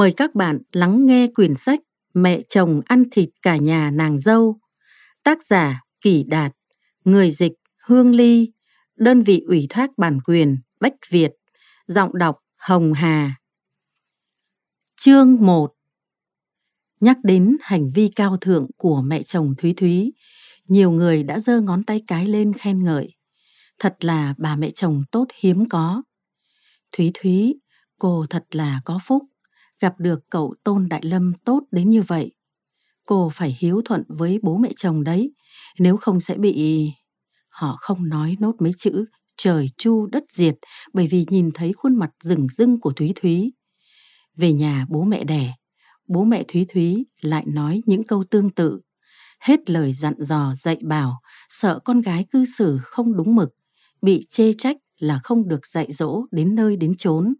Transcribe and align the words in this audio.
Mời 0.00 0.12
các 0.16 0.34
bạn 0.34 0.58
lắng 0.72 1.06
nghe 1.06 1.26
quyển 1.26 1.54
sách 1.54 1.80
Mẹ 2.14 2.40
chồng 2.48 2.80
ăn 2.84 3.04
thịt 3.10 3.28
cả 3.42 3.56
nhà 3.56 3.90
nàng 3.90 4.18
dâu. 4.18 4.58
Tác 5.22 5.42
giả 5.42 5.82
Kỳ 6.00 6.24
Đạt, 6.28 6.52
người 7.04 7.30
dịch 7.30 7.52
Hương 7.86 8.14
Ly, 8.14 8.52
đơn 8.96 9.22
vị 9.22 9.42
ủy 9.46 9.66
thác 9.70 9.90
bản 9.98 10.20
quyền 10.24 10.58
Bách 10.80 10.94
Việt, 11.10 11.32
giọng 11.86 12.18
đọc 12.18 12.38
Hồng 12.56 12.92
Hà. 12.92 13.34
Chương 14.96 15.36
1 15.40 15.72
Nhắc 17.00 17.16
đến 17.22 17.56
hành 17.60 17.90
vi 17.94 18.08
cao 18.16 18.36
thượng 18.36 18.66
của 18.76 19.02
mẹ 19.02 19.22
chồng 19.22 19.54
Thúy 19.58 19.74
Thúy, 19.76 20.12
nhiều 20.68 20.90
người 20.90 21.22
đã 21.22 21.40
giơ 21.40 21.60
ngón 21.60 21.84
tay 21.84 22.02
cái 22.06 22.26
lên 22.26 22.52
khen 22.52 22.84
ngợi. 22.84 23.14
Thật 23.78 23.96
là 24.00 24.34
bà 24.38 24.56
mẹ 24.56 24.70
chồng 24.70 25.02
tốt 25.10 25.26
hiếm 25.40 25.68
có. 25.68 26.02
Thúy 26.92 27.10
Thúy, 27.14 27.60
cô 27.98 28.26
thật 28.30 28.44
là 28.50 28.80
có 28.84 28.98
phúc 29.02 29.22
gặp 29.80 29.94
được 29.98 30.20
cậu 30.30 30.54
Tôn 30.64 30.88
Đại 30.88 31.00
Lâm 31.04 31.32
tốt 31.44 31.62
đến 31.70 31.90
như 31.90 32.02
vậy. 32.02 32.32
Cô 33.06 33.30
phải 33.34 33.56
hiếu 33.60 33.82
thuận 33.84 34.04
với 34.08 34.38
bố 34.42 34.56
mẹ 34.56 34.72
chồng 34.76 35.04
đấy, 35.04 35.32
nếu 35.78 35.96
không 35.96 36.20
sẽ 36.20 36.34
bị... 36.34 36.84
Họ 37.48 37.76
không 37.80 38.08
nói 38.08 38.36
nốt 38.40 38.54
mấy 38.58 38.72
chữ 38.78 39.04
trời 39.42 39.70
chu 39.78 40.06
đất 40.06 40.24
diệt 40.32 40.54
bởi 40.92 41.06
vì 41.06 41.26
nhìn 41.28 41.50
thấy 41.54 41.72
khuôn 41.72 41.96
mặt 41.96 42.10
rừng 42.22 42.46
rưng 42.56 42.80
của 42.80 42.92
Thúy 42.92 43.12
Thúy. 43.16 43.52
Về 44.36 44.52
nhà 44.52 44.86
bố 44.88 45.04
mẹ 45.04 45.24
đẻ, 45.24 45.54
bố 46.08 46.24
mẹ 46.24 46.44
Thúy 46.48 46.66
Thúy 46.72 47.06
lại 47.20 47.44
nói 47.46 47.82
những 47.86 48.04
câu 48.04 48.24
tương 48.30 48.50
tự. 48.50 48.80
Hết 49.40 49.70
lời 49.70 49.92
dặn 49.92 50.14
dò 50.18 50.54
dạy 50.58 50.78
bảo, 50.82 51.20
sợ 51.48 51.78
con 51.84 52.00
gái 52.00 52.26
cư 52.30 52.44
xử 52.58 52.78
không 52.82 53.16
đúng 53.16 53.34
mực, 53.34 53.54
bị 54.02 54.26
chê 54.30 54.52
trách 54.58 54.76
là 54.98 55.20
không 55.22 55.48
được 55.48 55.66
dạy 55.66 55.92
dỗ 55.92 56.22
đến 56.30 56.54
nơi 56.54 56.76
đến 56.76 56.94
chốn. 56.98 57.34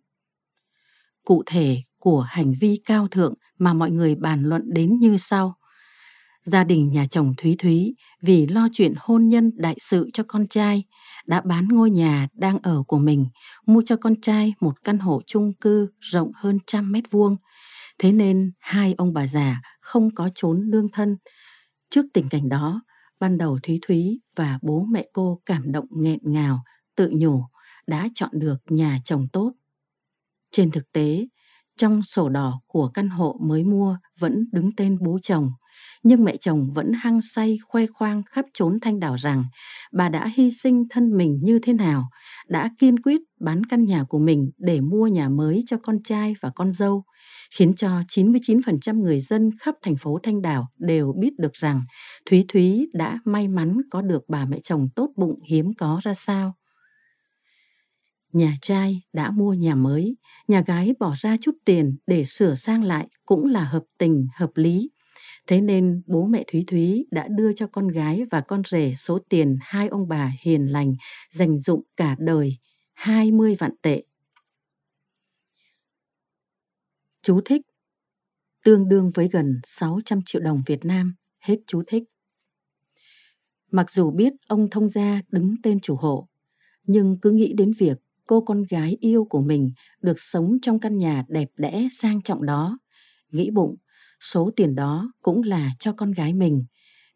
Cụ 1.24 1.42
thể, 1.46 1.82
của 2.00 2.20
hành 2.20 2.52
vi 2.60 2.80
cao 2.84 3.08
thượng 3.08 3.34
mà 3.58 3.72
mọi 3.72 3.90
người 3.90 4.14
bàn 4.14 4.42
luận 4.42 4.62
đến 4.66 4.98
như 4.98 5.16
sau. 5.16 5.54
Gia 6.44 6.64
đình 6.64 6.92
nhà 6.92 7.06
chồng 7.10 7.34
Thúy 7.36 7.56
Thúy 7.58 7.94
vì 8.22 8.46
lo 8.46 8.68
chuyện 8.72 8.94
hôn 8.98 9.28
nhân 9.28 9.50
đại 9.56 9.74
sự 9.78 10.10
cho 10.12 10.24
con 10.28 10.48
trai 10.48 10.84
đã 11.26 11.40
bán 11.40 11.68
ngôi 11.68 11.90
nhà 11.90 12.28
đang 12.32 12.58
ở 12.62 12.82
của 12.86 12.98
mình, 12.98 13.26
mua 13.66 13.82
cho 13.86 13.96
con 13.96 14.20
trai 14.20 14.54
một 14.60 14.84
căn 14.84 14.98
hộ 14.98 15.22
chung 15.26 15.52
cư 15.54 15.88
rộng 16.00 16.32
hơn 16.34 16.58
trăm 16.66 16.92
mét 16.92 17.04
vuông. 17.10 17.36
Thế 17.98 18.12
nên 18.12 18.52
hai 18.58 18.94
ông 18.98 19.12
bà 19.12 19.26
già 19.26 19.62
không 19.80 20.14
có 20.14 20.28
trốn 20.34 20.60
lương 20.70 20.88
thân. 20.88 21.16
Trước 21.90 22.06
tình 22.14 22.28
cảnh 22.28 22.48
đó, 22.48 22.82
ban 23.20 23.38
đầu 23.38 23.58
Thúy 23.62 23.78
Thúy 23.82 24.20
và 24.36 24.58
bố 24.62 24.84
mẹ 24.90 25.04
cô 25.12 25.40
cảm 25.46 25.72
động 25.72 25.86
nghẹn 25.90 26.18
ngào, 26.22 26.64
tự 26.96 27.10
nhủ 27.12 27.44
đã 27.86 28.08
chọn 28.14 28.30
được 28.32 28.56
nhà 28.68 28.98
chồng 29.04 29.28
tốt. 29.32 29.52
Trên 30.52 30.70
thực 30.70 30.92
tế, 30.92 31.26
trong 31.80 32.02
sổ 32.02 32.28
đỏ 32.28 32.60
của 32.66 32.88
căn 32.94 33.08
hộ 33.08 33.38
mới 33.40 33.64
mua 33.64 33.98
vẫn 34.20 34.44
đứng 34.52 34.70
tên 34.76 34.98
bố 35.00 35.18
chồng, 35.22 35.50
nhưng 36.02 36.24
mẹ 36.24 36.36
chồng 36.36 36.72
vẫn 36.74 36.92
hăng 36.92 37.20
say 37.20 37.58
khoe 37.68 37.86
khoang 37.86 38.22
khắp 38.30 38.44
chốn 38.54 38.78
thanh 38.82 39.00
đảo 39.00 39.16
rằng 39.16 39.44
bà 39.92 40.08
đã 40.08 40.30
hy 40.36 40.50
sinh 40.50 40.84
thân 40.90 41.16
mình 41.16 41.38
như 41.42 41.58
thế 41.62 41.72
nào, 41.72 42.10
đã 42.48 42.70
kiên 42.78 43.02
quyết 43.02 43.20
bán 43.40 43.64
căn 43.64 43.84
nhà 43.84 44.04
của 44.08 44.18
mình 44.18 44.50
để 44.58 44.80
mua 44.80 45.06
nhà 45.06 45.28
mới 45.28 45.62
cho 45.66 45.76
con 45.82 46.02
trai 46.02 46.34
và 46.42 46.50
con 46.54 46.72
dâu, 46.72 47.04
khiến 47.58 47.74
cho 47.74 48.02
99% 48.08 49.02
người 49.02 49.20
dân 49.20 49.50
khắp 49.60 49.74
thành 49.82 49.96
phố 49.96 50.18
Thanh 50.22 50.42
Đảo 50.42 50.68
đều 50.78 51.12
biết 51.20 51.32
được 51.38 51.52
rằng 51.54 51.82
Thúy 52.26 52.44
Thúy 52.48 52.88
đã 52.94 53.18
may 53.24 53.48
mắn 53.48 53.80
có 53.90 54.02
được 54.02 54.22
bà 54.28 54.44
mẹ 54.44 54.60
chồng 54.62 54.88
tốt 54.96 55.08
bụng 55.16 55.40
hiếm 55.48 55.72
có 55.78 56.00
ra 56.02 56.14
sao. 56.14 56.59
Nhà 58.32 58.56
trai 58.62 59.02
đã 59.12 59.30
mua 59.30 59.54
nhà 59.54 59.74
mới, 59.74 60.16
nhà 60.48 60.60
gái 60.66 60.94
bỏ 60.98 61.14
ra 61.18 61.36
chút 61.40 61.54
tiền 61.64 61.96
để 62.06 62.24
sửa 62.24 62.54
sang 62.54 62.84
lại 62.84 63.08
cũng 63.24 63.46
là 63.46 63.64
hợp 63.64 63.82
tình, 63.98 64.28
hợp 64.34 64.50
lý. 64.54 64.90
Thế 65.46 65.60
nên 65.60 66.02
bố 66.06 66.26
mẹ 66.26 66.44
Thúy 66.52 66.64
Thúy 66.66 67.06
đã 67.10 67.28
đưa 67.28 67.52
cho 67.52 67.66
con 67.66 67.88
gái 67.88 68.22
và 68.30 68.40
con 68.40 68.62
rể 68.66 68.94
số 68.96 69.18
tiền 69.28 69.58
hai 69.60 69.88
ông 69.88 70.08
bà 70.08 70.32
hiền 70.42 70.66
lành 70.66 70.94
dành 71.32 71.60
dụng 71.60 71.82
cả 71.96 72.16
đời, 72.18 72.58
20 72.92 73.56
vạn 73.58 73.72
tệ. 73.82 74.02
Chú 77.22 77.40
thích 77.44 77.62
Tương 78.64 78.88
đương 78.88 79.10
với 79.14 79.28
gần 79.32 79.60
600 79.64 80.20
triệu 80.26 80.42
đồng 80.42 80.62
Việt 80.66 80.84
Nam, 80.84 81.14
hết 81.38 81.56
chú 81.66 81.82
thích. 81.86 82.02
Mặc 83.70 83.90
dù 83.90 84.10
biết 84.10 84.32
ông 84.48 84.70
thông 84.70 84.90
gia 84.90 85.20
đứng 85.28 85.54
tên 85.62 85.80
chủ 85.80 85.96
hộ, 85.96 86.28
nhưng 86.82 87.18
cứ 87.22 87.30
nghĩ 87.30 87.52
đến 87.56 87.72
việc 87.78 87.98
cô 88.30 88.40
con 88.40 88.62
gái 88.62 88.96
yêu 89.00 89.26
của 89.30 89.40
mình 89.40 89.72
được 90.00 90.18
sống 90.18 90.58
trong 90.62 90.80
căn 90.80 90.98
nhà 90.98 91.24
đẹp 91.28 91.48
đẽ 91.56 91.88
sang 91.92 92.22
trọng 92.22 92.46
đó. 92.46 92.78
Nghĩ 93.30 93.50
bụng, 93.50 93.76
số 94.20 94.50
tiền 94.56 94.74
đó 94.74 95.12
cũng 95.22 95.42
là 95.42 95.70
cho 95.78 95.92
con 95.92 96.12
gái 96.12 96.34
mình, 96.34 96.64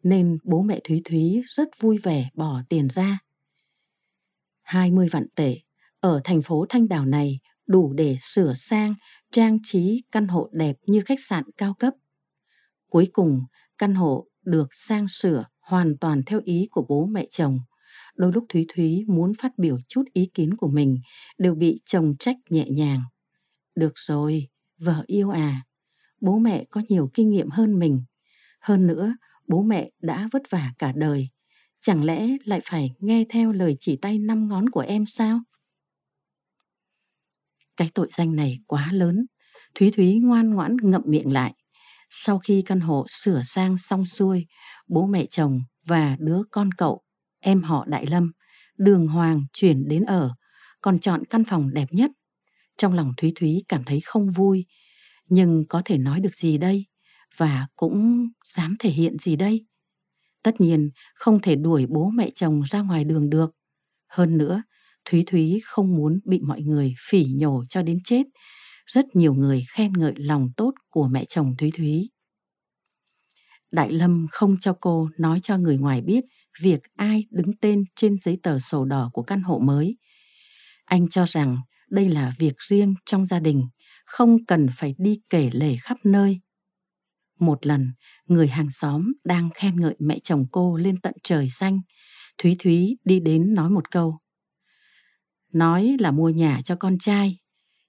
nên 0.03 0.37
bố 0.43 0.61
mẹ 0.61 0.79
Thúy 0.83 1.01
Thúy 1.05 1.41
rất 1.45 1.67
vui 1.79 1.97
vẻ 2.03 2.29
bỏ 2.33 2.61
tiền 2.69 2.87
ra. 2.87 3.19
20 4.61 5.09
vạn 5.11 5.27
tệ 5.35 5.57
ở 5.99 6.21
thành 6.23 6.41
phố 6.41 6.65
Thanh 6.69 6.87
Đảo 6.87 7.05
này 7.05 7.39
đủ 7.67 7.93
để 7.93 8.17
sửa 8.19 8.53
sang, 8.53 8.93
trang 9.31 9.57
trí 9.63 10.03
căn 10.11 10.27
hộ 10.27 10.49
đẹp 10.51 10.75
như 10.87 11.01
khách 11.01 11.19
sạn 11.19 11.43
cao 11.57 11.73
cấp. 11.73 11.93
Cuối 12.89 13.09
cùng, 13.13 13.41
căn 13.77 13.95
hộ 13.95 14.27
được 14.43 14.67
sang 14.71 15.07
sửa 15.07 15.45
hoàn 15.59 15.97
toàn 15.97 16.23
theo 16.25 16.41
ý 16.43 16.67
của 16.71 16.85
bố 16.89 17.05
mẹ 17.05 17.27
chồng– 17.31 17.59
đôi 18.15 18.31
lúc 18.33 18.45
Thúy 18.49 18.65
Thúy 18.75 19.05
muốn 19.07 19.33
phát 19.33 19.51
biểu 19.57 19.77
chút 19.87 20.03
ý 20.13 20.29
kiến 20.33 20.57
của 20.57 20.67
mình 20.67 20.97
đều 21.37 21.55
bị 21.55 21.79
chồng 21.85 22.15
trách 22.19 22.37
nhẹ 22.49 22.65
nhàng. 22.69 23.01
Được 23.75 23.93
rồi, 23.95 24.47
vợ 24.77 25.03
yêu 25.07 25.29
à, 25.29 25.63
bố 26.21 26.37
mẹ 26.37 26.63
có 26.69 26.81
nhiều 26.89 27.09
kinh 27.13 27.29
nghiệm 27.31 27.49
hơn 27.49 27.79
mình. 27.79 28.03
Hơn 28.59 28.87
nữa, 28.87 29.15
bố 29.47 29.61
mẹ 29.61 29.89
đã 30.01 30.29
vất 30.31 30.41
vả 30.49 30.73
cả 30.77 30.93
đời. 30.95 31.29
Chẳng 31.79 32.03
lẽ 32.03 32.27
lại 32.45 32.61
phải 32.69 32.89
nghe 32.99 33.23
theo 33.29 33.51
lời 33.51 33.77
chỉ 33.79 33.97
tay 34.01 34.19
năm 34.19 34.47
ngón 34.47 34.69
của 34.69 34.79
em 34.79 35.05
sao? 35.05 35.39
Cái 37.77 37.89
tội 37.93 38.07
danh 38.11 38.35
này 38.35 38.59
quá 38.67 38.89
lớn. 38.93 39.25
Thúy 39.75 39.91
Thúy 39.91 40.19
ngoan 40.19 40.49
ngoãn 40.49 40.77
ngậm 40.81 41.01
miệng 41.05 41.31
lại. 41.31 41.53
Sau 42.09 42.39
khi 42.39 42.63
căn 42.65 42.79
hộ 42.79 43.05
sửa 43.09 43.41
sang 43.45 43.77
xong 43.77 44.05
xuôi, 44.05 44.45
bố 44.87 45.05
mẹ 45.05 45.25
chồng 45.25 45.59
và 45.85 46.17
đứa 46.19 46.41
con 46.51 46.69
cậu 46.77 47.01
em 47.45 47.63
họ 47.63 47.85
Đại 47.87 48.05
Lâm, 48.05 48.31
đường 48.77 49.07
hoàng 49.07 49.45
chuyển 49.53 49.87
đến 49.87 50.03
ở, 50.03 50.35
còn 50.81 50.99
chọn 50.99 51.25
căn 51.29 51.43
phòng 51.43 51.73
đẹp 51.73 51.87
nhất. 51.91 52.11
Trong 52.77 52.93
lòng 52.93 53.13
Thúy 53.17 53.33
Thúy 53.35 53.63
cảm 53.67 53.83
thấy 53.83 53.99
không 54.05 54.31
vui, 54.31 54.65
nhưng 55.29 55.65
có 55.69 55.81
thể 55.85 55.97
nói 55.97 56.19
được 56.19 56.35
gì 56.35 56.57
đây? 56.57 56.85
Và 57.37 57.67
cũng 57.75 58.27
dám 58.55 58.75
thể 58.79 58.89
hiện 58.89 59.17
gì 59.19 59.35
đây? 59.35 59.65
Tất 60.43 60.61
nhiên 60.61 60.89
không 61.15 61.39
thể 61.41 61.55
đuổi 61.55 61.85
bố 61.89 62.09
mẹ 62.09 62.29
chồng 62.35 62.61
ra 62.61 62.81
ngoài 62.81 63.03
đường 63.03 63.29
được. 63.29 63.51
Hơn 64.07 64.37
nữa, 64.37 64.63
Thúy 65.05 65.23
Thúy 65.27 65.61
không 65.65 65.95
muốn 65.95 66.19
bị 66.25 66.39
mọi 66.39 66.61
người 66.61 66.93
phỉ 67.09 67.25
nhổ 67.25 67.63
cho 67.69 67.83
đến 67.83 67.99
chết. 68.03 68.23
Rất 68.85 69.05
nhiều 69.13 69.33
người 69.33 69.61
khen 69.73 69.93
ngợi 69.93 70.13
lòng 70.15 70.49
tốt 70.57 70.73
của 70.89 71.07
mẹ 71.07 71.25
chồng 71.25 71.55
Thúy 71.57 71.71
Thúy. 71.77 72.09
Đại 73.71 73.91
Lâm 73.91 74.27
không 74.31 74.57
cho 74.59 74.77
cô 74.81 75.09
nói 75.17 75.39
cho 75.43 75.57
người 75.57 75.77
ngoài 75.77 76.01
biết 76.01 76.23
việc 76.61 76.79
ai 76.95 77.25
đứng 77.31 77.51
tên 77.61 77.83
trên 77.95 78.17
giấy 78.21 78.39
tờ 78.43 78.59
sổ 78.59 78.85
đỏ 78.85 79.09
của 79.13 79.23
căn 79.23 79.41
hộ 79.41 79.59
mới. 79.59 79.97
Anh 80.85 81.09
cho 81.09 81.25
rằng 81.25 81.57
đây 81.89 82.09
là 82.09 82.33
việc 82.39 82.53
riêng 82.69 82.95
trong 83.05 83.25
gia 83.25 83.39
đình, 83.39 83.67
không 84.05 84.45
cần 84.45 84.67
phải 84.77 84.95
đi 84.97 85.19
kể 85.29 85.49
lể 85.53 85.75
khắp 85.83 85.97
nơi. 86.03 86.39
Một 87.39 87.65
lần, 87.65 87.93
người 88.27 88.47
hàng 88.47 88.69
xóm 88.69 89.13
đang 89.23 89.49
khen 89.55 89.81
ngợi 89.81 89.95
mẹ 89.99 90.19
chồng 90.23 90.45
cô 90.51 90.77
lên 90.77 91.01
tận 91.01 91.13
trời 91.23 91.49
xanh. 91.49 91.79
Thúy 92.37 92.55
Thúy 92.59 92.97
đi 93.05 93.19
đến 93.19 93.55
nói 93.55 93.69
một 93.69 93.91
câu. 93.91 94.19
Nói 95.53 95.95
là 95.99 96.11
mua 96.11 96.29
nhà 96.29 96.61
cho 96.65 96.75
con 96.75 96.97
trai, 96.99 97.39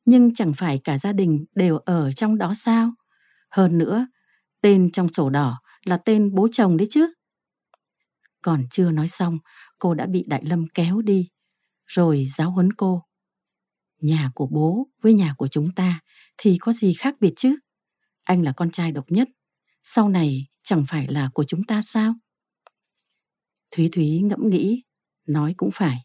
nhưng 0.04 0.34
chẳng 0.34 0.52
phải 0.56 0.80
cả 0.84 0.98
gia 0.98 1.12
đình 1.12 1.44
đều 1.54 1.78
ở 1.78 2.12
trong 2.12 2.38
đó 2.38 2.54
sao? 2.56 2.92
Hơn 3.50 3.78
nữa, 3.78 4.06
tên 4.62 4.92
trong 4.92 5.08
sổ 5.12 5.30
đỏ 5.30 5.58
là 5.84 5.96
tên 5.96 6.34
bố 6.34 6.48
chồng 6.52 6.76
đấy 6.76 6.88
chứ. 6.90 7.12
Còn 8.46 8.64
chưa 8.70 8.90
nói 8.90 9.08
xong, 9.08 9.38
cô 9.78 9.94
đã 9.94 10.06
bị 10.06 10.24
Đại 10.26 10.42
Lâm 10.44 10.66
kéo 10.74 11.02
đi, 11.02 11.28
rồi 11.86 12.26
giáo 12.36 12.50
huấn 12.50 12.72
cô. 12.72 13.02
Nhà 14.00 14.30
của 14.34 14.46
bố 14.46 14.86
với 15.02 15.14
nhà 15.14 15.34
của 15.38 15.48
chúng 15.48 15.74
ta 15.74 16.00
thì 16.38 16.58
có 16.60 16.72
gì 16.72 16.94
khác 16.94 17.14
biệt 17.20 17.32
chứ? 17.36 17.56
Anh 18.24 18.42
là 18.42 18.52
con 18.52 18.70
trai 18.70 18.92
độc 18.92 19.04
nhất, 19.08 19.28
sau 19.84 20.08
này 20.08 20.46
chẳng 20.62 20.84
phải 20.88 21.06
là 21.08 21.30
của 21.34 21.44
chúng 21.44 21.64
ta 21.64 21.82
sao? 21.82 22.14
Thúy 23.70 23.88
Thúy 23.92 24.20
ngẫm 24.20 24.50
nghĩ, 24.50 24.82
nói 25.26 25.54
cũng 25.56 25.70
phải, 25.74 25.98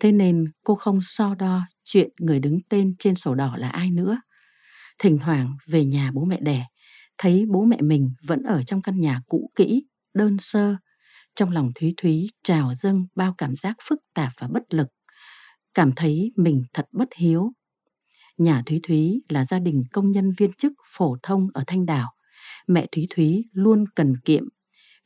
thế 0.00 0.12
nên 0.12 0.52
cô 0.64 0.74
không 0.74 0.98
so 1.02 1.34
đo 1.34 1.62
chuyện 1.84 2.10
người 2.18 2.40
đứng 2.40 2.60
tên 2.68 2.94
trên 2.98 3.14
sổ 3.14 3.34
đỏ 3.34 3.56
là 3.56 3.68
ai 3.68 3.90
nữa. 3.90 4.20
Thỉnh 4.98 5.18
thoảng 5.22 5.56
về 5.66 5.84
nhà 5.84 6.10
bố 6.14 6.24
mẹ 6.24 6.40
đẻ, 6.40 6.66
thấy 7.18 7.46
bố 7.48 7.64
mẹ 7.64 7.76
mình 7.80 8.10
vẫn 8.22 8.42
ở 8.42 8.62
trong 8.62 8.82
căn 8.82 9.00
nhà 9.00 9.20
cũ 9.28 9.50
kỹ, 9.56 9.84
đơn 10.14 10.36
sơ. 10.40 10.76
Trong 11.38 11.50
lòng 11.50 11.70
Thúy 11.74 11.94
Thúy 11.96 12.26
trào 12.42 12.74
dâng 12.74 13.06
bao 13.14 13.34
cảm 13.38 13.56
giác 13.56 13.76
phức 13.88 13.98
tạp 14.14 14.32
và 14.40 14.48
bất 14.48 14.74
lực, 14.74 14.88
cảm 15.74 15.92
thấy 15.96 16.32
mình 16.36 16.62
thật 16.72 16.86
bất 16.92 17.08
hiếu. 17.16 17.52
Nhà 18.38 18.62
Thúy 18.66 18.80
Thúy 18.82 19.22
là 19.28 19.44
gia 19.44 19.58
đình 19.58 19.84
công 19.92 20.10
nhân 20.10 20.30
viên 20.38 20.52
chức 20.52 20.72
phổ 20.96 21.16
thông 21.22 21.48
ở 21.54 21.64
Thanh 21.66 21.86
Đảo. 21.86 22.12
Mẹ 22.66 22.86
Thúy 22.92 23.06
Thúy 23.10 23.44
luôn 23.52 23.84
cần 23.94 24.14
kiệm 24.24 24.44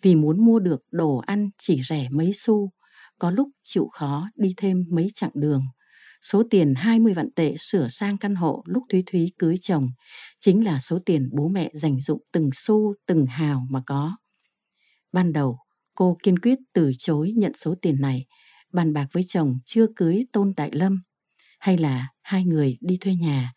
vì 0.03 0.15
muốn 0.15 0.45
mua 0.45 0.59
được 0.59 0.81
đồ 0.91 1.17
ăn 1.17 1.51
chỉ 1.59 1.83
rẻ 1.83 2.09
mấy 2.11 2.33
xu, 2.35 2.71
có 3.19 3.31
lúc 3.31 3.49
chịu 3.63 3.89
khó 3.93 4.29
đi 4.35 4.55
thêm 4.57 4.85
mấy 4.91 5.09
chặng 5.15 5.33
đường. 5.35 5.63
Số 6.21 6.43
tiền 6.51 6.75
20 6.75 7.15
vạn 7.15 7.31
tệ 7.37 7.55
sửa 7.59 7.89
sang 7.89 8.19
căn 8.19 8.35
hộ 8.35 8.63
lúc 8.67 8.83
Thúy 8.89 9.03
Thúy 9.13 9.33
cưới 9.39 9.55
chồng 9.61 9.89
chính 10.41 10.65
là 10.65 10.81
số 10.81 10.99
tiền 11.07 11.29
bố 11.33 11.49
mẹ 11.49 11.71
dành 11.75 12.01
dụng 12.01 12.23
từng 12.33 12.51
xu 12.55 12.95
từng 13.07 13.27
hào 13.27 13.67
mà 13.71 13.83
có. 13.87 14.17
Ban 15.13 15.33
đầu, 15.33 15.59
cô 15.95 16.19
kiên 16.23 16.39
quyết 16.39 16.59
từ 16.73 16.91
chối 16.99 17.33
nhận 17.37 17.53
số 17.55 17.75
tiền 17.83 18.01
này, 18.01 18.27
bàn 18.73 18.93
bạc 18.93 19.07
với 19.13 19.23
chồng 19.29 19.59
chưa 19.65 19.87
cưới 19.97 20.25
Tôn 20.33 20.53
Đại 20.57 20.71
Lâm, 20.73 21.03
hay 21.59 21.79
là 21.79 22.09
hai 22.23 22.45
người 22.45 22.79
đi 22.81 22.97
thuê 23.01 23.15
nhà, 23.15 23.53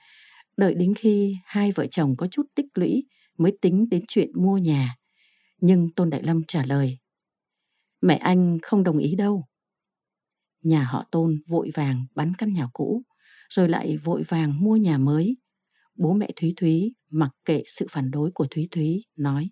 đợi 0.57 0.75
đến 0.75 0.93
khi 0.95 1.35
hai 1.45 1.71
vợ 1.71 1.87
chồng 1.91 2.15
có 2.17 2.27
chút 2.27 2.43
tích 2.55 2.65
lũy 2.75 3.03
mới 3.37 3.57
tính 3.61 3.89
đến 3.89 4.03
chuyện 4.07 4.31
mua 4.35 4.57
nhà. 4.57 4.95
Nhưng 5.61 5.89
Tôn 5.95 6.09
Đại 6.09 6.23
Lâm 6.23 6.41
trả 6.47 6.65
lời, 6.65 6.97
mẹ 8.01 8.15
anh 8.15 8.57
không 8.61 8.83
đồng 8.83 8.97
ý 8.97 9.15
đâu. 9.15 9.45
Nhà 10.63 10.83
họ 10.83 11.05
Tôn 11.11 11.41
vội 11.47 11.71
vàng 11.73 12.05
bán 12.15 12.33
căn 12.37 12.53
nhà 12.53 12.67
cũ, 12.73 13.03
rồi 13.49 13.69
lại 13.69 13.97
vội 13.97 14.23
vàng 14.23 14.63
mua 14.63 14.75
nhà 14.75 14.97
mới. 14.97 15.37
Bố 15.95 16.13
mẹ 16.13 16.29
Thúy 16.35 16.53
Thúy 16.57 16.93
mặc 17.09 17.29
kệ 17.45 17.63
sự 17.67 17.87
phản 17.91 18.11
đối 18.11 18.31
của 18.31 18.47
Thúy 18.51 18.67
Thúy, 18.71 19.05
nói 19.15 19.49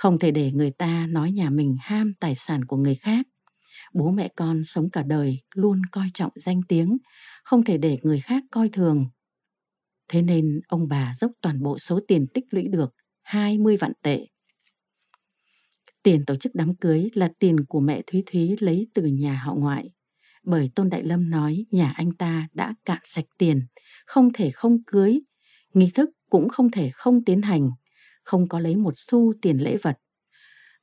không 0.00 0.18
thể 0.18 0.30
để 0.30 0.52
người 0.52 0.70
ta 0.70 1.06
nói 1.10 1.32
nhà 1.32 1.50
mình 1.50 1.76
ham 1.80 2.12
tài 2.20 2.34
sản 2.34 2.64
của 2.64 2.76
người 2.76 2.94
khác. 2.94 3.26
Bố 3.94 4.10
mẹ 4.10 4.28
con 4.36 4.64
sống 4.64 4.90
cả 4.90 5.02
đời 5.02 5.38
luôn 5.54 5.82
coi 5.92 6.06
trọng 6.14 6.32
danh 6.36 6.60
tiếng, 6.68 6.98
không 7.44 7.64
thể 7.64 7.78
để 7.78 7.98
người 8.02 8.20
khác 8.20 8.42
coi 8.50 8.68
thường. 8.68 9.06
Thế 10.08 10.22
nên 10.22 10.60
ông 10.68 10.88
bà 10.88 11.12
dốc 11.14 11.30
toàn 11.42 11.62
bộ 11.62 11.78
số 11.78 12.00
tiền 12.08 12.26
tích 12.34 12.44
lũy 12.50 12.68
được 12.68 12.94
20 13.22 13.76
vạn 13.76 13.92
tệ. 14.02 14.26
Tiền 16.02 16.24
tổ 16.26 16.36
chức 16.36 16.54
đám 16.54 16.76
cưới 16.76 17.10
là 17.14 17.30
tiền 17.38 17.56
của 17.68 17.80
mẹ 17.80 18.02
Thúy 18.06 18.22
Thúy 18.26 18.56
lấy 18.60 18.86
từ 18.94 19.02
nhà 19.02 19.42
họ 19.44 19.54
ngoại 19.54 19.90
bởi 20.42 20.70
Tôn 20.74 20.90
Đại 20.90 21.02
Lâm 21.02 21.30
nói 21.30 21.64
nhà 21.70 21.92
anh 21.96 22.12
ta 22.12 22.48
đã 22.52 22.74
cạn 22.84 23.00
sạch 23.02 23.26
tiền, 23.38 23.66
không 24.06 24.32
thể 24.34 24.50
không 24.50 24.82
cưới, 24.86 25.20
nghi 25.74 25.90
thức 25.94 26.10
cũng 26.30 26.48
không 26.48 26.70
thể 26.70 26.90
không 26.92 27.24
tiến 27.24 27.42
hành, 27.42 27.70
không 28.24 28.48
có 28.48 28.58
lấy 28.58 28.76
một 28.76 28.92
xu 28.96 29.34
tiền 29.42 29.58
lễ 29.58 29.76
vật. 29.76 29.98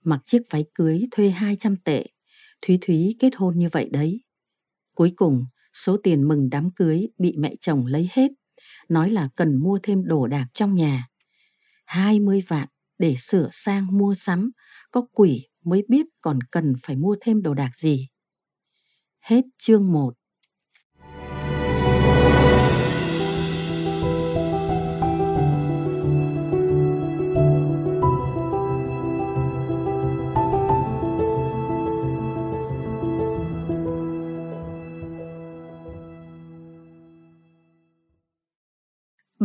Mặc 0.04 0.22
chiếc 0.26 0.42
váy 0.50 0.66
cưới 0.76 1.08
thuê 1.12 1.30
200 1.30 1.78
tệ, 1.78 2.06
Thúy 2.62 2.78
Thúy 2.82 3.16
kết 3.20 3.36
hôn 3.36 3.58
như 3.58 3.70
vậy 3.72 3.90
đấy. 3.92 4.22
Cuối 4.96 5.12
cùng, 5.16 5.46
số 5.74 5.98
tiền 6.04 6.28
mừng 6.28 6.50
đám 6.50 6.72
cưới 6.72 7.08
bị 7.18 7.36
mẹ 7.38 7.56
chồng 7.62 7.86
lấy 7.86 8.10
hết, 8.12 8.32
nói 8.90 9.10
là 9.12 9.30
cần 9.36 9.56
mua 9.58 9.80
thêm 9.84 10.06
đồ 10.06 10.28
đạc 10.28 10.48
trong 10.54 10.76
nhà. 10.76 11.08
20 11.86 12.44
vạn 12.48 12.68
để 12.98 13.16
sửa 13.18 13.50
sang 13.52 13.98
mua 13.98 14.14
sắm, 14.14 14.52
có 14.92 15.08
quỷ 15.12 15.48
mới 15.64 15.84
biết 15.88 16.06
còn 16.22 16.40
cần 16.52 16.74
phải 16.84 16.96
mua 16.96 17.16
thêm 17.22 17.42
đồ 17.42 17.54
đạc 17.54 17.72
gì. 17.76 18.08
Hết 19.20 19.42
chương 19.58 19.92
1 19.92 20.14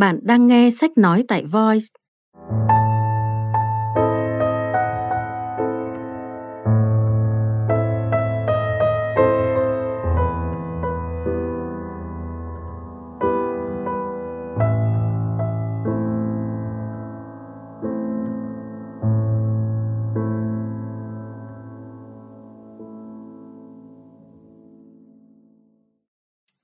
Bạn 0.03 0.19
đang 0.23 0.47
nghe 0.47 0.71
sách 0.71 0.91
nói 0.99 1.25
tại 1.29 1.45
Voice. 1.45 1.87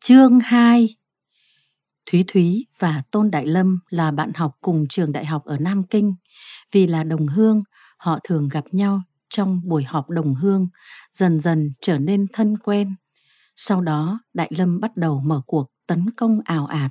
Chương 0.01 0.41
2 0.41 0.98
Thúy 2.11 2.25
Thúy 2.29 2.67
và 2.79 3.03
Tôn 3.11 3.31
Đại 3.31 3.47
Lâm 3.47 3.79
là 3.91 4.11
bạn 4.11 4.33
học 4.35 4.53
cùng 4.61 4.87
trường 4.89 5.13
đại 5.13 5.25
học 5.25 5.45
ở 5.45 5.59
Nam 5.59 5.83
Kinh. 5.91 6.15
Vì 6.73 6.87
là 6.87 7.05
đồng 7.05 7.27
hương, 7.27 7.63
họ 7.99 8.19
thường 8.25 8.49
gặp 8.49 8.65
nhau 8.73 9.03
trong 9.31 9.61
buổi 9.65 9.85
họp 9.85 10.11
đồng 10.11 10.35
hương, 10.35 10.69
dần 11.13 11.41
dần 11.41 11.73
trở 11.81 11.99
nên 11.99 12.27
thân 12.33 12.59
quen. 12.59 12.95
Sau 13.57 13.81
đó, 13.81 14.21
Đại 14.35 14.51
Lâm 14.57 14.81
bắt 14.81 14.97
đầu 14.97 15.21
mở 15.21 15.41
cuộc 15.47 15.67
tấn 15.87 16.11
công 16.17 16.41
ảo 16.45 16.67
ạt, 16.67 16.91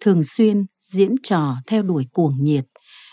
thường 0.00 0.22
xuyên 0.24 0.66
diễn 0.82 1.14
trò 1.22 1.56
theo 1.66 1.82
đuổi 1.82 2.06
cuồng 2.12 2.44
nhiệt. 2.44 2.64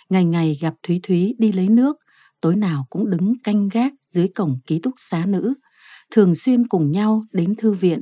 Ngày 0.10 0.26
ngày 0.26 0.58
gặp 0.62 0.74
Thúy 0.84 1.00
Thúy 1.04 1.36
đi 1.40 1.52
lấy 1.52 1.70
nước, 1.70 1.98
tối 2.42 2.56
nào 2.56 2.88
cũng 2.90 3.10
đứng 3.10 3.34
canh 3.44 3.70
gác 3.70 3.94
dưới 4.12 4.28
cổng 4.28 4.60
ký 4.68 4.80
túc 4.80 4.94
xá 4.98 5.26
nữ, 5.26 5.54
thường 6.12 6.36
xuyên 6.36 6.68
cùng 6.68 6.92
nhau 6.92 7.26
đến 7.32 7.56
thư 7.56 7.72
viện 7.72 8.02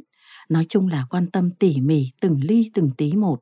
nói 0.50 0.66
chung 0.70 0.88
là 0.88 1.06
quan 1.10 1.32
tâm 1.32 1.52
tỉ 1.60 1.82
mỉ 1.82 2.12
từng 2.22 2.40
ly 2.44 2.72
từng 2.74 2.92
tí 2.98 3.14
một. 3.14 3.40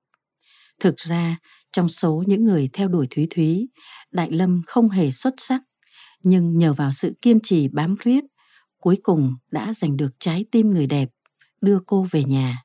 Thực 0.80 0.98
ra, 0.98 1.38
trong 1.72 1.90
số 1.90 2.24
những 2.28 2.46
người 2.46 2.70
theo 2.74 2.88
đuổi 2.88 3.08
Thúy 3.10 3.28
Thúy, 3.30 3.70
Đại 4.12 4.32
Lâm 4.32 4.62
không 4.68 4.90
hề 4.90 5.12
xuất 5.12 5.34
sắc, 5.38 5.62
nhưng 6.24 6.58
nhờ 6.58 6.74
vào 6.74 6.92
sự 6.92 7.14
kiên 7.22 7.40
trì 7.44 7.68
bám 7.68 7.96
riết, 8.04 8.24
cuối 8.80 8.98
cùng 9.04 9.36
đã 9.52 9.74
giành 9.74 9.98
được 9.98 10.12
trái 10.20 10.46
tim 10.52 10.72
người 10.72 10.88
đẹp, 10.88 11.10
đưa 11.62 11.80
cô 11.88 12.08
về 12.12 12.24
nhà. 12.24 12.64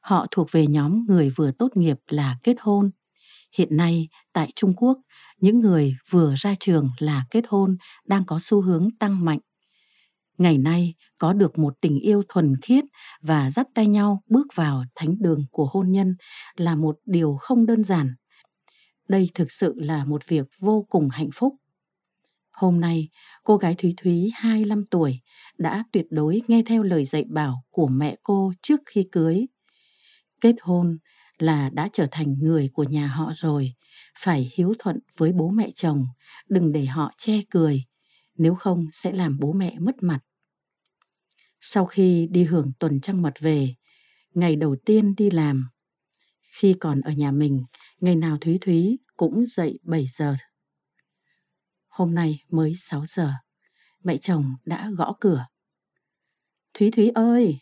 Họ 0.00 0.26
thuộc 0.30 0.52
về 0.52 0.66
nhóm 0.66 1.06
người 1.08 1.30
vừa 1.36 1.50
tốt 1.52 1.68
nghiệp 1.76 1.96
là 2.08 2.38
kết 2.42 2.56
hôn. 2.60 2.90
Hiện 3.58 3.76
nay, 3.76 4.08
tại 4.32 4.52
Trung 4.56 4.74
Quốc, 4.76 4.98
những 5.40 5.60
người 5.60 5.96
vừa 6.10 6.34
ra 6.36 6.54
trường 6.60 6.90
là 6.98 7.24
kết 7.30 7.44
hôn 7.48 7.76
đang 8.06 8.24
có 8.26 8.38
xu 8.42 8.62
hướng 8.62 8.88
tăng 8.98 9.24
mạnh 9.24 9.38
ngày 10.38 10.58
nay 10.58 10.94
có 11.18 11.32
được 11.32 11.58
một 11.58 11.74
tình 11.80 12.00
yêu 12.00 12.22
thuần 12.28 12.54
khiết 12.62 12.84
và 13.22 13.50
dắt 13.50 13.66
tay 13.74 13.86
nhau 13.86 14.22
bước 14.26 14.46
vào 14.54 14.84
thánh 14.94 15.14
đường 15.18 15.46
của 15.50 15.68
hôn 15.72 15.90
nhân 15.92 16.16
là 16.56 16.74
một 16.74 16.98
điều 17.06 17.36
không 17.40 17.66
đơn 17.66 17.84
giản. 17.84 18.14
Đây 19.08 19.30
thực 19.34 19.52
sự 19.52 19.74
là 19.76 20.04
một 20.04 20.28
việc 20.28 20.46
vô 20.60 20.86
cùng 20.88 21.08
hạnh 21.08 21.30
phúc. 21.34 21.54
Hôm 22.52 22.80
nay, 22.80 23.08
cô 23.44 23.56
gái 23.56 23.74
Thúy 23.78 23.94
Thúy 23.96 24.30
25 24.34 24.84
tuổi 24.90 25.20
đã 25.58 25.84
tuyệt 25.92 26.06
đối 26.10 26.42
nghe 26.48 26.62
theo 26.66 26.82
lời 26.82 27.04
dạy 27.04 27.24
bảo 27.28 27.64
của 27.70 27.86
mẹ 27.86 28.16
cô 28.22 28.52
trước 28.62 28.80
khi 28.86 29.08
cưới. 29.12 29.46
Kết 30.40 30.54
hôn 30.60 30.98
là 31.38 31.70
đã 31.70 31.88
trở 31.92 32.06
thành 32.10 32.34
người 32.40 32.68
của 32.72 32.82
nhà 32.84 33.06
họ 33.06 33.32
rồi, 33.34 33.74
phải 34.18 34.50
hiếu 34.54 34.74
thuận 34.78 34.98
với 35.16 35.32
bố 35.32 35.50
mẹ 35.50 35.70
chồng, 35.74 36.06
đừng 36.48 36.72
để 36.72 36.86
họ 36.86 37.12
che 37.18 37.40
cười, 37.50 37.84
nếu 38.36 38.54
không 38.54 38.86
sẽ 38.92 39.12
làm 39.12 39.38
bố 39.40 39.52
mẹ 39.52 39.78
mất 39.78 39.94
mặt. 40.02 40.20
Sau 41.60 41.86
khi 41.86 42.28
đi 42.30 42.44
hưởng 42.44 42.72
tuần 42.78 43.00
trăng 43.00 43.22
mật 43.22 43.34
về, 43.40 43.74
ngày 44.34 44.56
đầu 44.56 44.76
tiên 44.84 45.14
đi 45.14 45.30
làm, 45.30 45.68
khi 46.52 46.74
còn 46.80 47.00
ở 47.00 47.12
nhà 47.12 47.30
mình, 47.30 47.64
ngày 48.00 48.16
nào 48.16 48.38
Thúy 48.40 48.58
Thúy 48.60 48.98
cũng 49.16 49.44
dậy 49.46 49.78
7 49.82 50.06
giờ. 50.16 50.34
Hôm 51.88 52.14
nay 52.14 52.44
mới 52.48 52.74
6 52.76 53.06
giờ, 53.06 53.32
mẹ 54.04 54.16
chồng 54.16 54.54
đã 54.64 54.90
gõ 54.96 55.16
cửa. 55.20 55.46
Thúy 56.74 56.90
Thúy 56.90 57.08
ơi, 57.08 57.58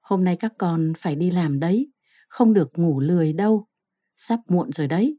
hôm 0.00 0.24
nay 0.24 0.36
các 0.36 0.52
con 0.58 0.92
phải 0.98 1.14
đi 1.14 1.30
làm 1.30 1.60
đấy, 1.60 1.92
không 2.28 2.54
được 2.54 2.78
ngủ 2.78 3.00
lười 3.00 3.32
đâu, 3.32 3.66
sắp 4.16 4.40
muộn 4.48 4.72
rồi 4.72 4.88
đấy. 4.88 5.18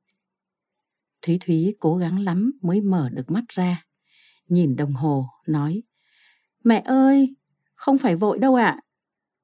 Thúy 1.21 1.37
Thúy 1.41 1.75
cố 1.79 1.97
gắng 1.97 2.19
lắm 2.19 2.51
mới 2.61 2.81
mở 2.81 3.09
được 3.09 3.31
mắt 3.31 3.43
ra. 3.49 3.85
Nhìn 4.47 4.75
đồng 4.75 4.93
hồ, 4.93 5.25
nói 5.47 5.83
Mẹ 6.63 6.81
ơi, 6.85 7.35
không 7.79 7.97
phải 7.97 8.15
vội 8.15 8.39
đâu 8.39 8.55
ạ. 8.55 8.65
À. 8.65 8.81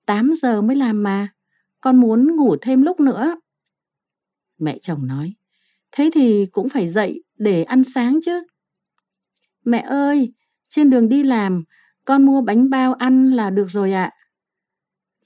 8 0.05 0.33
giờ 0.41 0.61
mới 0.61 0.75
làm 0.75 1.03
mà, 1.03 1.27
con 1.81 1.97
muốn 1.97 2.35
ngủ 2.35 2.55
thêm 2.61 2.81
lúc 2.81 2.99
nữa. 2.99 3.39
Mẹ 4.57 4.77
chồng 4.81 5.07
nói, 5.07 5.35
thế 5.91 6.09
thì 6.13 6.45
cũng 6.51 6.69
phải 6.69 6.87
dậy 6.87 7.23
để 7.37 7.63
ăn 7.63 7.83
sáng 7.83 8.19
chứ. 8.25 8.43
Mẹ 9.65 9.79
ơi, 9.79 10.33
trên 10.69 10.89
đường 10.89 11.09
đi 11.09 11.23
làm, 11.23 11.63
con 12.05 12.25
mua 12.25 12.41
bánh 12.41 12.69
bao 12.69 12.93
ăn 12.93 13.31
là 13.31 13.49
được 13.49 13.67
rồi 13.69 13.93
ạ. 13.93 14.11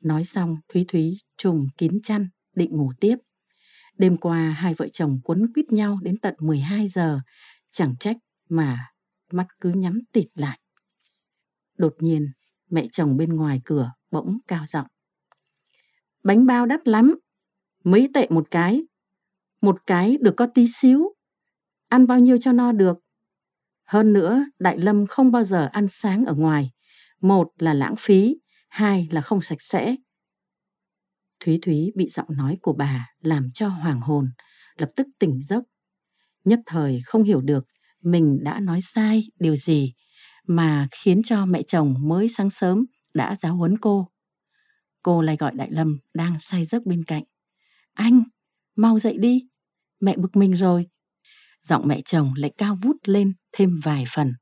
Nói 0.02 0.24
xong, 0.24 0.56
Thúy 0.74 0.86
Thúy 0.88 1.18
trùng 1.38 1.68
kín 1.78 2.00
chăn, 2.04 2.30
định 2.56 2.78
ngủ 2.78 2.92
tiếp. 3.00 3.16
Đêm 3.98 4.18
qua 4.18 4.56
hai 4.58 4.74
vợ 4.74 4.88
chồng 4.94 5.20
quấn 5.24 5.54
quýt 5.54 5.72
nhau 5.72 6.00
đến 6.04 6.18
tận 6.18 6.36
12 6.40 6.88
giờ, 6.88 7.20
chẳng 7.72 7.96
trách 8.00 8.18
mà 8.50 8.80
mắt 9.32 9.48
cứ 9.62 9.70
nhắm 9.70 10.00
tịt 10.14 10.28
lại. 10.36 10.60
Đột 11.78 11.96
nhiên, 12.00 12.32
mẹ 12.70 12.88
chồng 12.92 13.18
bên 13.18 13.36
ngoài 13.36 13.62
cửa 13.66 13.92
bỗng 14.12 14.38
cao 14.48 14.66
giọng. 14.68 14.88
Bánh 16.24 16.46
bao 16.46 16.66
đắt 16.66 16.88
lắm, 16.88 17.20
mấy 17.84 18.10
tệ 18.14 18.28
một 18.30 18.48
cái. 18.52 18.84
Một 19.62 19.82
cái 19.86 20.18
được 20.22 20.34
có 20.38 20.48
tí 20.54 20.68
xíu. 20.68 21.14
Ăn 21.88 22.08
bao 22.08 22.20
nhiêu 22.20 22.38
cho 22.38 22.52
no 22.52 22.72
được. 22.72 22.98
Hơn 23.86 24.14
nữa, 24.14 24.46
Đại 24.60 24.78
Lâm 24.78 25.08
không 25.08 25.32
bao 25.32 25.44
giờ 25.44 25.70
ăn 25.72 25.88
sáng 25.88 26.26
ở 26.26 26.34
ngoài. 26.34 26.72
Một 27.22 27.48
là 27.60 27.74
lãng 27.74 27.96
phí, 28.00 28.36
hai 28.70 29.08
là 29.12 29.22
không 29.22 29.42
sạch 29.42 29.62
sẽ. 29.62 29.96
Thúy 31.40 31.60
Thúy 31.62 31.92
bị 31.96 32.10
giọng 32.10 32.28
nói 32.30 32.58
của 32.62 32.74
bà 32.74 33.10
làm 33.22 33.52
cho 33.54 33.68
hoàng 33.68 34.02
hồn, 34.02 34.32
lập 34.78 34.92
tức 34.96 35.08
tỉnh 35.20 35.42
giấc. 35.44 35.64
Nhất 36.44 36.60
thời 36.66 37.00
không 37.06 37.24
hiểu 37.24 37.42
được 37.42 37.66
mình 38.02 38.40
đã 38.44 38.60
nói 38.60 38.80
sai 38.82 39.24
điều 39.40 39.56
gì 39.56 39.94
mà 40.50 40.88
khiến 40.92 41.22
cho 41.26 41.46
mẹ 41.46 41.62
chồng 41.62 41.96
mới 42.00 42.30
sáng 42.30 42.50
sớm 42.50 42.86
đã 43.14 43.36
giáo 43.36 43.56
huấn 43.56 43.78
cô. 43.78 44.08
Cô 45.04 45.22
lại 45.22 45.36
gọi 45.40 45.52
Đại 45.56 45.72
Lâm 45.72 46.00
đang 46.14 46.40
say 46.40 46.66
giấc 46.66 46.86
bên 46.86 47.04
cạnh. 47.04 47.24
Anh, 47.94 48.24
mau 48.76 49.00
dậy 49.00 49.18
đi, 49.18 49.48
mẹ 50.00 50.18
bực 50.18 50.36
mình 50.36 50.54
rồi. 50.56 50.88
Giọng 51.64 51.88
mẹ 51.88 52.02
chồng 52.06 52.34
lại 52.38 52.52
cao 52.58 52.78
vút 52.82 52.96
lên 53.06 53.34
thêm 53.52 53.80
vài 53.84 54.04
phần. 54.16 54.34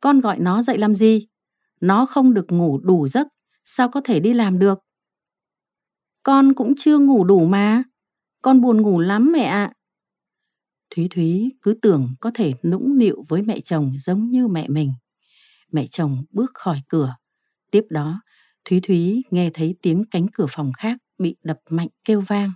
Con 0.00 0.20
gọi 0.20 0.38
nó 0.38 0.62
dậy 0.62 0.78
làm 0.78 0.94
gì? 0.94 1.26
Nó 1.80 2.06
không 2.06 2.34
được 2.34 2.46
ngủ 2.52 2.78
đủ 2.78 3.08
giấc, 3.08 3.28
sao 3.64 3.88
có 3.88 4.00
thể 4.04 4.20
đi 4.20 4.32
làm 4.34 4.58
được? 4.58 4.78
Con 6.22 6.54
cũng 6.54 6.74
chưa 6.78 6.98
ngủ 6.98 7.24
đủ 7.24 7.46
mà. 7.46 7.82
Con 8.42 8.60
buồn 8.60 8.82
ngủ 8.82 9.00
lắm 9.00 9.32
mẹ 9.32 9.44
ạ. 9.44 9.72
Thúy 10.90 11.08
Thúy 11.10 11.52
cứ 11.62 11.74
tưởng 11.82 12.14
có 12.20 12.30
thể 12.34 12.52
nũng 12.62 12.98
nịu 12.98 13.24
với 13.28 13.42
mẹ 13.42 13.60
chồng 13.60 13.92
giống 13.98 14.30
như 14.30 14.48
mẹ 14.48 14.68
mình. 14.68 14.92
Mẹ 15.74 15.86
chồng 15.86 16.24
bước 16.30 16.50
khỏi 16.54 16.80
cửa. 16.88 17.16
Tiếp 17.70 17.84
đó, 17.90 18.22
Thúy 18.64 18.80
Thúy 18.80 19.22
nghe 19.30 19.50
thấy 19.54 19.76
tiếng 19.82 20.04
cánh 20.10 20.26
cửa 20.32 20.46
phòng 20.50 20.72
khác 20.78 20.98
bị 21.18 21.36
đập 21.42 21.58
mạnh 21.70 21.88
kêu 22.04 22.20
vang. 22.20 22.52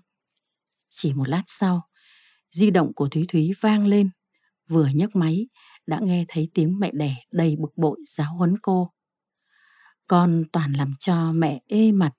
Chỉ 0.88 1.14
một 1.14 1.28
lát 1.28 1.42
sau, 1.46 1.82
di 2.50 2.70
động 2.70 2.94
của 2.94 3.08
Thúy 3.08 3.26
Thúy 3.28 3.52
vang 3.60 3.86
lên. 3.86 4.10
Vừa 4.68 4.88
nhấc 4.94 5.16
máy, 5.16 5.48
đã 5.86 6.00
nghe 6.02 6.24
thấy 6.28 6.48
tiếng 6.54 6.78
mẹ 6.78 6.90
đẻ 6.94 7.16
đầy 7.32 7.56
bực 7.56 7.76
bội 7.76 8.00
giáo 8.06 8.34
huấn 8.36 8.58
cô. 8.62 8.90
Con 10.06 10.44
toàn 10.52 10.72
làm 10.72 10.94
cho 11.00 11.32
mẹ 11.32 11.60
ê 11.66 11.92
mặt. 11.92 12.12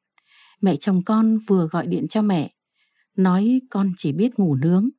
Mẹ 0.61 0.75
chồng 0.75 1.03
con 1.03 1.37
vừa 1.47 1.67
gọi 1.67 1.87
điện 1.87 2.07
cho 2.07 2.21
mẹ, 2.21 2.53
nói 3.15 3.61
con 3.69 3.91
chỉ 3.97 4.11
biết 4.11 4.39
ngủ 4.39 4.55
nướng. 4.55 4.89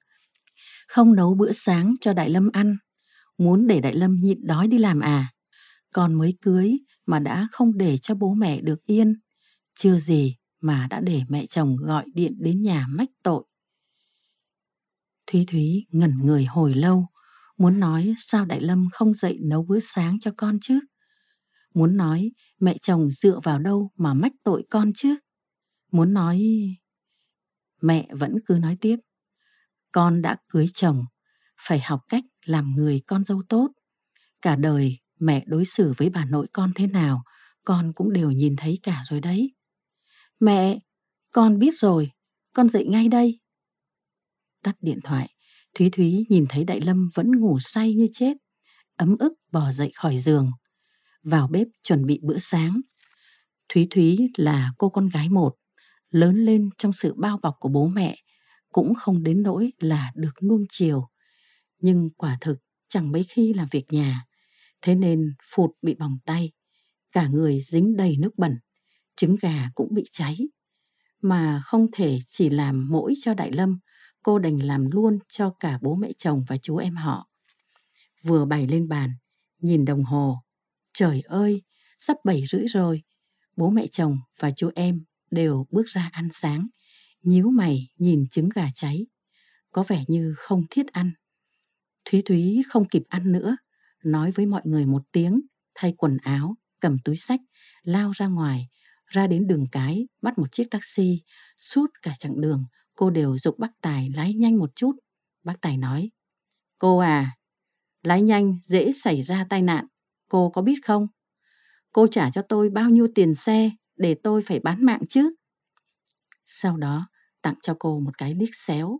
Không 0.88 1.14
nấu 1.14 1.34
bữa 1.34 1.52
sáng 1.52 1.94
cho 2.00 2.12
Đại 2.12 2.30
Lâm 2.30 2.50
ăn, 2.52 2.76
muốn 3.38 3.66
để 3.66 3.80
Đại 3.80 3.94
Lâm 3.94 4.16
nhịn 4.22 4.46
đói 4.46 4.68
đi 4.68 4.78
làm 4.78 5.00
à. 5.00 5.32
Con 5.92 6.14
mới 6.14 6.38
cưới 6.42 6.78
mà 7.06 7.18
đã 7.18 7.48
không 7.52 7.78
để 7.78 7.98
cho 7.98 8.14
bố 8.14 8.34
mẹ 8.34 8.60
được 8.60 8.86
yên. 8.86 9.14
Chưa 9.74 9.98
gì 9.98 10.36
mà 10.60 10.86
đã 10.90 11.00
để 11.00 11.22
mẹ 11.28 11.46
chồng 11.46 11.76
gọi 11.76 12.04
điện 12.14 12.36
đến 12.38 12.62
nhà 12.62 12.86
mách 12.88 13.10
tội. 13.22 13.44
Thúy 15.26 15.44
Thúy 15.48 15.86
ngẩn 15.90 16.12
người 16.24 16.44
hồi 16.44 16.74
lâu, 16.74 17.06
muốn 17.56 17.80
nói 17.80 18.14
sao 18.18 18.44
Đại 18.44 18.60
Lâm 18.60 18.88
không 18.92 19.14
dậy 19.14 19.38
nấu 19.42 19.62
bữa 19.62 19.80
sáng 19.80 20.20
cho 20.20 20.30
con 20.36 20.58
chứ? 20.62 20.80
Muốn 21.74 21.96
nói 21.96 22.32
mẹ 22.60 22.76
chồng 22.82 23.10
dựa 23.10 23.40
vào 23.42 23.58
đâu 23.58 23.90
mà 23.96 24.14
mách 24.14 24.32
tội 24.42 24.66
con 24.70 24.92
chứ? 24.94 25.16
Muốn 25.92 26.14
nói... 26.14 26.40
Mẹ 27.82 28.08
vẫn 28.12 28.36
cứ 28.46 28.54
nói 28.54 28.76
tiếp. 28.80 28.96
Con 29.92 30.22
đã 30.22 30.36
cưới 30.48 30.66
chồng, 30.74 31.04
phải 31.66 31.80
học 31.80 32.00
cách 32.08 32.24
làm 32.44 32.72
người 32.76 33.00
con 33.06 33.24
dâu 33.24 33.42
tốt. 33.48 33.68
Cả 34.42 34.56
đời 34.56 34.98
mẹ 35.20 35.44
đối 35.46 35.64
xử 35.64 35.92
với 35.96 36.10
bà 36.10 36.24
nội 36.24 36.46
con 36.52 36.72
thế 36.74 36.86
nào, 36.86 37.22
con 37.64 37.92
cũng 37.92 38.12
đều 38.12 38.30
nhìn 38.30 38.56
thấy 38.56 38.78
cả 38.82 39.02
rồi 39.08 39.20
đấy. 39.20 39.54
Mẹ, 40.40 40.78
con 41.32 41.58
biết 41.58 41.74
rồi, 41.74 42.10
con 42.52 42.68
dậy 42.68 42.86
ngay 42.86 43.08
đây. 43.08 43.40
Tắt 44.62 44.76
điện 44.80 44.98
thoại, 45.04 45.28
Thúy 45.74 45.90
Thúy 45.90 46.26
nhìn 46.28 46.46
thấy 46.48 46.64
Đại 46.64 46.80
Lâm 46.80 47.08
vẫn 47.14 47.30
ngủ 47.40 47.58
say 47.60 47.94
như 47.94 48.08
chết, 48.12 48.36
ấm 48.96 49.16
ức 49.18 49.32
bò 49.52 49.72
dậy 49.72 49.90
khỏi 49.94 50.18
giường, 50.18 50.50
vào 51.22 51.48
bếp 51.48 51.66
chuẩn 51.82 52.06
bị 52.06 52.20
bữa 52.22 52.38
sáng. 52.38 52.80
Thúy 53.68 53.86
Thúy 53.90 54.18
là 54.36 54.72
cô 54.78 54.88
con 54.88 55.08
gái 55.08 55.28
một, 55.28 55.54
lớn 56.10 56.44
lên 56.44 56.70
trong 56.78 56.92
sự 56.92 57.14
bao 57.14 57.38
bọc 57.42 57.54
của 57.60 57.68
bố 57.68 57.88
mẹ, 57.88 58.16
cũng 58.72 58.94
không 58.94 59.22
đến 59.22 59.42
nỗi 59.42 59.72
là 59.78 60.12
được 60.14 60.42
nuông 60.42 60.64
chiều. 60.68 61.08
Nhưng 61.78 62.10
quả 62.10 62.38
thực 62.40 62.56
chẳng 62.88 63.12
mấy 63.12 63.22
khi 63.28 63.52
làm 63.54 63.68
việc 63.70 63.84
nhà, 63.92 64.24
thế 64.82 64.94
nên 64.94 65.34
phụt 65.54 65.70
bị 65.82 65.94
bỏng 65.94 66.18
tay, 66.24 66.52
cả 67.12 67.28
người 67.28 67.60
dính 67.62 67.96
đầy 67.96 68.16
nước 68.16 68.38
bẩn, 68.38 68.58
trứng 69.16 69.36
gà 69.42 69.70
cũng 69.74 69.94
bị 69.94 70.04
cháy. 70.12 70.38
Mà 71.22 71.60
không 71.64 71.86
thể 71.92 72.18
chỉ 72.28 72.50
làm 72.50 72.88
mỗi 72.90 73.14
cho 73.22 73.34
Đại 73.34 73.52
Lâm, 73.52 73.78
cô 74.22 74.38
đành 74.38 74.58
làm 74.58 74.90
luôn 74.90 75.18
cho 75.28 75.54
cả 75.60 75.78
bố 75.82 75.94
mẹ 75.94 76.12
chồng 76.18 76.40
và 76.48 76.58
chú 76.58 76.76
em 76.76 76.96
họ. 76.96 77.28
Vừa 78.22 78.44
bày 78.44 78.66
lên 78.66 78.88
bàn, 78.88 79.10
nhìn 79.58 79.84
đồng 79.84 80.04
hồ, 80.04 80.42
trời 80.92 81.20
ơi, 81.20 81.62
sắp 81.98 82.16
bảy 82.24 82.42
rưỡi 82.46 82.66
rồi. 82.66 83.02
Bố 83.56 83.70
mẹ 83.70 83.86
chồng 83.86 84.18
và 84.38 84.50
chú 84.56 84.70
em 84.74 85.04
đều 85.30 85.66
bước 85.70 85.86
ra 85.86 86.08
ăn 86.12 86.28
sáng, 86.32 86.66
nhíu 87.22 87.50
mày 87.50 87.88
nhìn 87.96 88.28
trứng 88.30 88.48
gà 88.54 88.68
cháy. 88.74 89.06
Có 89.72 89.84
vẻ 89.88 90.04
như 90.08 90.34
không 90.36 90.64
thiết 90.70 90.86
ăn. 90.86 91.12
Thúy 92.04 92.22
Thúy 92.22 92.62
không 92.68 92.88
kịp 92.88 93.02
ăn 93.08 93.32
nữa, 93.32 93.56
nói 94.04 94.30
với 94.30 94.46
mọi 94.46 94.62
người 94.64 94.86
một 94.86 95.02
tiếng, 95.12 95.40
thay 95.74 95.94
quần 95.98 96.16
áo, 96.22 96.56
cầm 96.80 96.96
túi 97.04 97.16
sách, 97.16 97.40
lao 97.82 98.10
ra 98.14 98.26
ngoài, 98.26 98.68
ra 99.06 99.26
đến 99.26 99.46
đường 99.46 99.66
cái, 99.72 100.08
bắt 100.22 100.38
một 100.38 100.52
chiếc 100.52 100.64
taxi. 100.70 101.22
Suốt 101.58 101.86
cả 102.02 102.14
chặng 102.18 102.40
đường, 102.40 102.64
cô 102.94 103.10
đều 103.10 103.38
dục 103.38 103.58
bác 103.58 103.70
Tài 103.82 104.10
lái 104.14 104.34
nhanh 104.34 104.58
một 104.58 104.76
chút. 104.76 104.92
Bác 105.44 105.60
Tài 105.60 105.76
nói, 105.76 106.10
cô 106.78 106.98
à, 106.98 107.36
lái 108.02 108.22
nhanh 108.22 108.58
dễ 108.64 108.92
xảy 108.92 109.22
ra 109.22 109.46
tai 109.50 109.62
nạn, 109.62 109.86
cô 110.28 110.50
có 110.50 110.62
biết 110.62 110.78
không? 110.84 111.06
Cô 111.92 112.06
trả 112.06 112.30
cho 112.30 112.42
tôi 112.42 112.70
bao 112.70 112.90
nhiêu 112.90 113.08
tiền 113.14 113.34
xe 113.34 113.70
để 113.96 114.14
tôi 114.22 114.42
phải 114.42 114.60
bán 114.60 114.84
mạng 114.84 115.02
chứ? 115.08 115.34
Sau 116.46 116.76
đó, 116.76 117.08
tặng 117.42 117.54
cho 117.62 117.76
cô 117.78 118.00
một 118.00 118.18
cái 118.18 118.34
liếc 118.34 118.54
xéo. 118.54 118.98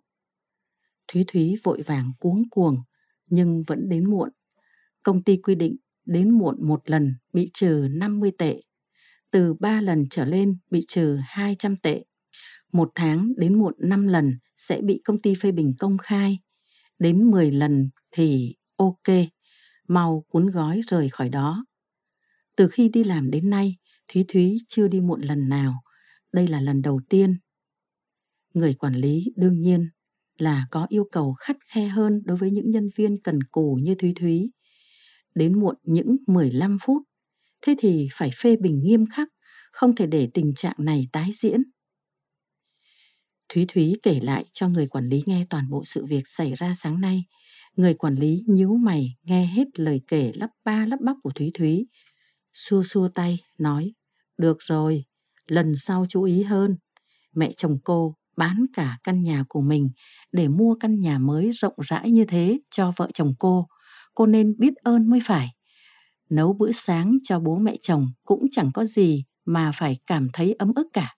Thúy 1.09 1.25
Thúy 1.29 1.57
vội 1.63 1.83
vàng 1.83 2.13
cuống 2.21 2.43
cuồng, 2.51 2.83
nhưng 3.27 3.63
vẫn 3.67 3.89
đến 3.89 4.11
muộn. 4.11 4.31
Công 5.03 5.23
ty 5.25 5.37
quy 5.37 5.55
định 5.55 5.77
đến 6.05 6.31
muộn 6.31 6.69
một 6.69 6.91
lần 6.91 7.15
bị 7.33 7.47
trừ 7.55 7.89
50 7.91 8.33
tệ, 8.39 8.63
từ 9.31 9.55
3 9.55 9.81
lần 9.81 10.05
trở 10.11 10.25
lên 10.25 10.59
bị 10.71 10.81
trừ 10.89 11.19
200 11.25 11.77
tệ. 11.77 12.05
Một 12.73 12.93
tháng 12.95 13.33
đến 13.37 13.59
muộn 13.59 13.75
5 13.79 14.07
lần 14.09 14.39
sẽ 14.57 14.81
bị 14.81 15.01
công 15.05 15.23
ty 15.23 15.35
phê 15.35 15.53
bình 15.53 15.75
công 15.79 15.99
khai, 15.99 16.39
đến 16.99 17.31
10 17.31 17.51
lần 17.51 17.91
thì 18.11 18.55
ok, 18.77 19.17
mau 19.89 20.25
cuốn 20.29 20.47
gói 20.47 20.81
rời 20.89 21.09
khỏi 21.09 21.29
đó. 21.29 21.65
Từ 22.57 22.69
khi 22.69 22.89
đi 22.89 23.05
làm 23.05 23.31
đến 23.31 23.51
nay, 23.51 23.77
Thúy 24.09 24.25
Thúy 24.29 24.59
chưa 24.69 24.89
đi 24.89 25.01
muộn 25.01 25.21
lần 25.21 25.49
nào, 25.49 25.83
đây 26.33 26.49
là 26.49 26.61
lần 26.61 26.83
đầu 26.83 27.01
tiên. 27.09 27.37
Người 28.55 28.75
quản 28.75 28.95
lý 28.95 29.25
đương 29.37 29.61
nhiên 29.61 29.89
là 30.39 30.67
có 30.71 30.87
yêu 30.89 31.09
cầu 31.13 31.35
khắt 31.35 31.57
khe 31.67 31.89
hơn 31.89 32.23
đối 32.25 32.37
với 32.37 32.51
những 32.51 32.71
nhân 32.71 32.89
viên 32.97 33.23
cần 33.23 33.43
cù 33.43 33.79
như 33.83 33.95
Thúy 33.95 34.13
Thúy 34.21 34.51
đến 35.35 35.61
muộn 35.61 35.77
những 35.83 36.17
15 36.27 36.79
phút. 36.83 37.03
Thế 37.63 37.75
thì 37.79 38.09
phải 38.13 38.31
phê 38.43 38.57
bình 38.57 38.81
nghiêm 38.85 39.07
khắc, 39.07 39.29
không 39.73 39.95
thể 39.95 40.07
để 40.07 40.29
tình 40.35 40.55
trạng 40.55 40.77
này 40.79 41.09
tái 41.13 41.31
diễn. 41.35 41.63
Thúy 43.49 43.65
Thúy 43.69 43.97
kể 44.03 44.21
lại 44.21 44.45
cho 44.53 44.69
người 44.69 44.87
quản 44.87 45.09
lý 45.09 45.23
nghe 45.27 45.47
toàn 45.51 45.71
bộ 45.71 45.85
sự 45.85 46.05
việc 46.07 46.29
xảy 46.29 46.55
ra 46.55 46.75
sáng 46.77 47.01
nay. 47.01 47.25
Người 47.77 47.95
quản 47.95 48.15
lý 48.15 48.45
nhíu 48.47 48.75
mày 48.77 49.17
nghe 49.23 49.47
hết 49.47 49.81
lời 49.81 50.01
kể 50.09 50.33
lắp 50.35 50.51
ba 50.65 50.87
lắp 50.87 51.01
bắp 51.01 51.17
của 51.23 51.31
Thúy 51.35 51.51
Thúy. 51.55 51.87
Xua 52.53 52.83
xua 52.85 53.09
tay, 53.09 53.39
nói, 53.59 53.93
được 54.39 54.57
rồi, 54.61 55.05
lần 55.47 55.77
sau 55.77 56.07
chú 56.09 56.23
ý 56.23 56.43
hơn. 56.43 56.77
Mẹ 57.35 57.53
chồng 57.57 57.79
cô 57.85 58.17
bán 58.37 58.67
cả 58.73 58.99
căn 59.05 59.23
nhà 59.23 59.45
của 59.49 59.61
mình 59.61 59.91
để 60.33 60.49
mua 60.49 60.75
căn 60.81 61.01
nhà 61.01 61.19
mới 61.19 61.51
rộng 61.53 61.75
rãi 61.89 62.11
như 62.11 62.25
thế 62.25 62.59
cho 62.71 62.93
vợ 62.97 63.11
chồng 63.15 63.35
cô. 63.39 63.67
Cô 64.15 64.27
nên 64.27 64.55
biết 64.59 64.75
ơn 64.77 65.11
mới 65.11 65.21
phải. 65.25 65.49
Nấu 66.31 66.53
bữa 66.53 66.73
sáng 66.73 67.19
cho 67.25 67.41
bố 67.41 67.59
mẹ 67.59 67.77
chồng 67.83 68.09
cũng 68.25 68.47
chẳng 68.51 68.71
có 68.75 68.85
gì 68.85 69.25
mà 69.45 69.73
phải 69.75 69.99
cảm 70.07 70.29
thấy 70.33 70.53
ấm 70.59 70.73
ức 70.77 70.87
cả. 70.93 71.15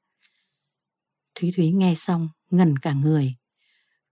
Thúy 1.35 1.53
Thúy 1.57 1.73
nghe 1.73 1.95
xong, 1.97 2.29
ngần 2.51 2.77
cả 2.77 2.93
người. 2.93 3.35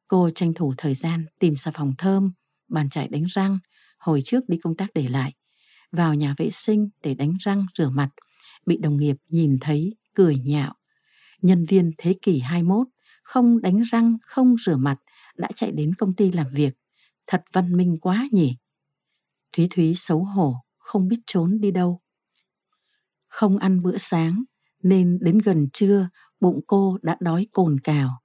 Cô 0.08 0.30
tranh 0.34 0.54
thủ 0.54 0.74
thời 0.78 0.94
gian 0.94 1.26
tìm 1.38 1.56
xà 1.56 1.70
phòng 1.74 1.92
thơm, 1.98 2.32
bàn 2.68 2.90
chải 2.90 3.08
đánh 3.08 3.24
răng, 3.28 3.58
hồi 3.98 4.20
trước 4.24 4.48
đi 4.48 4.58
công 4.58 4.76
tác 4.76 4.90
để 4.94 5.08
lại. 5.08 5.32
Vào 5.92 6.14
nhà 6.14 6.34
vệ 6.38 6.50
sinh 6.52 6.88
để 7.02 7.14
đánh 7.14 7.32
răng 7.40 7.66
rửa 7.78 7.88
mặt, 7.88 8.10
bị 8.66 8.76
đồng 8.76 8.96
nghiệp 8.96 9.16
nhìn 9.28 9.58
thấy, 9.60 9.96
cười 10.14 10.36
nhạo. 10.36 10.74
Nhân 11.42 11.64
viên 11.64 11.92
thế 11.98 12.14
kỷ 12.22 12.38
21, 12.38 12.86
không 13.22 13.62
đánh 13.62 13.80
răng, 13.80 14.16
không 14.22 14.56
rửa 14.66 14.76
mặt, 14.76 14.96
đã 15.36 15.48
chạy 15.54 15.72
đến 15.72 15.94
công 15.94 16.14
ty 16.14 16.32
làm 16.32 16.46
việc. 16.52 16.74
Thật 17.26 17.42
văn 17.52 17.76
minh 17.76 17.96
quá 18.00 18.28
nhỉ. 18.32 18.56
Thúy 19.52 19.68
Thúy 19.70 19.94
xấu 19.96 20.24
hổ, 20.24 20.54
không 20.78 21.08
biết 21.08 21.20
trốn 21.26 21.60
đi 21.60 21.70
đâu. 21.70 22.00
Không 23.28 23.58
ăn 23.58 23.82
bữa 23.82 23.96
sáng, 23.96 24.44
nên 24.82 25.18
đến 25.20 25.38
gần 25.38 25.68
trưa 25.72 26.08
bụng 26.40 26.60
cô 26.66 26.98
đã 27.02 27.16
đói 27.20 27.46
cồn 27.52 27.80
cào. 27.80 28.20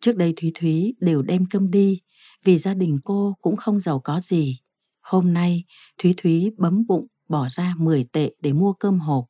Trước 0.00 0.16
đây 0.16 0.34
Thúy 0.36 0.52
Thúy 0.54 0.94
đều 1.00 1.22
đem 1.22 1.46
cơm 1.50 1.70
đi, 1.70 2.00
vì 2.44 2.58
gia 2.58 2.74
đình 2.74 2.98
cô 3.04 3.36
cũng 3.40 3.56
không 3.56 3.80
giàu 3.80 4.00
có 4.00 4.20
gì. 4.20 4.60
Hôm 5.00 5.32
nay, 5.32 5.64
Thúy 5.98 6.14
Thúy 6.16 6.50
bấm 6.56 6.86
bụng 6.86 7.06
bỏ 7.28 7.48
ra 7.50 7.74
10 7.78 8.04
tệ 8.12 8.30
để 8.40 8.52
mua 8.52 8.72
cơm 8.72 8.98
hộp. 9.00 9.24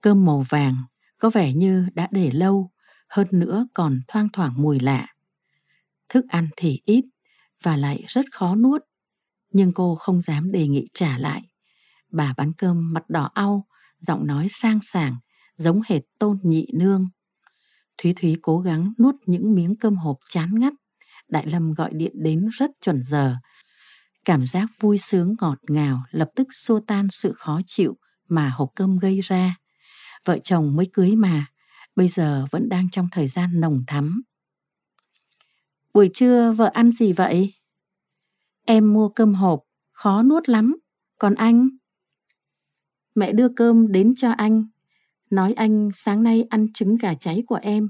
Cơm 0.00 0.24
màu 0.24 0.44
vàng, 0.48 0.76
có 1.18 1.30
vẻ 1.30 1.54
như 1.54 1.86
đã 1.94 2.08
để 2.10 2.30
lâu, 2.30 2.70
hơn 3.08 3.26
nữa 3.30 3.66
còn 3.74 4.00
thoang 4.08 4.28
thoảng 4.32 4.54
mùi 4.56 4.80
lạ. 4.80 5.06
Thức 6.08 6.24
ăn 6.28 6.48
thì 6.56 6.80
ít 6.84 7.04
và 7.62 7.76
lại 7.76 8.04
rất 8.08 8.26
khó 8.32 8.54
nuốt, 8.54 8.82
nhưng 9.50 9.72
cô 9.72 9.94
không 9.94 10.22
dám 10.22 10.52
đề 10.52 10.68
nghị 10.68 10.88
trả 10.94 11.18
lại. 11.18 11.42
Bà 12.12 12.34
bán 12.36 12.52
cơm 12.52 12.92
mặt 12.92 13.10
đỏ 13.10 13.30
au, 13.34 13.66
giọng 14.00 14.26
nói 14.26 14.46
sang 14.50 14.78
sảng, 14.80 15.16
giống 15.56 15.80
hệt 15.86 16.02
tôn 16.18 16.38
nhị 16.42 16.66
nương. 16.74 17.08
Thúy 17.98 18.14
Thúy 18.20 18.36
cố 18.42 18.60
gắng 18.60 18.92
nuốt 18.98 19.14
những 19.26 19.54
miếng 19.54 19.76
cơm 19.76 19.96
hộp 19.96 20.16
chán 20.28 20.50
ngắt. 20.58 20.72
Đại 21.28 21.46
Lâm 21.46 21.74
gọi 21.74 21.90
điện 21.94 22.12
đến 22.14 22.48
rất 22.52 22.70
chuẩn 22.80 23.02
giờ. 23.04 23.36
Cảm 24.24 24.46
giác 24.46 24.68
vui 24.80 24.98
sướng 24.98 25.34
ngọt 25.40 25.58
ngào 25.68 26.02
lập 26.10 26.30
tức 26.36 26.48
xua 26.50 26.80
tan 26.86 27.08
sự 27.10 27.32
khó 27.36 27.60
chịu 27.66 27.96
mà 28.28 28.48
hộp 28.48 28.70
cơm 28.74 28.98
gây 28.98 29.20
ra. 29.20 29.56
Vợ 30.24 30.38
chồng 30.44 30.76
mới 30.76 30.86
cưới 30.92 31.16
mà, 31.16 31.46
bây 31.96 32.08
giờ 32.08 32.46
vẫn 32.50 32.68
đang 32.68 32.90
trong 32.90 33.08
thời 33.12 33.28
gian 33.28 33.60
nồng 33.60 33.84
thắm. 33.86 34.22
Buổi 35.94 36.10
trưa 36.14 36.52
vợ 36.52 36.70
ăn 36.74 36.92
gì 36.92 37.12
vậy? 37.12 37.52
Em 38.70 38.92
mua 38.92 39.08
cơm 39.08 39.34
hộp, 39.34 39.62
khó 39.92 40.22
nuốt 40.22 40.48
lắm. 40.48 40.76
Còn 41.18 41.34
anh? 41.34 41.68
Mẹ 43.14 43.32
đưa 43.32 43.48
cơm 43.56 43.92
đến 43.92 44.14
cho 44.16 44.30
anh, 44.30 44.64
nói 45.30 45.52
anh 45.52 45.88
sáng 45.92 46.22
nay 46.22 46.44
ăn 46.50 46.72
trứng 46.72 46.96
gà 46.96 47.14
cháy 47.14 47.42
của 47.46 47.58
em, 47.62 47.88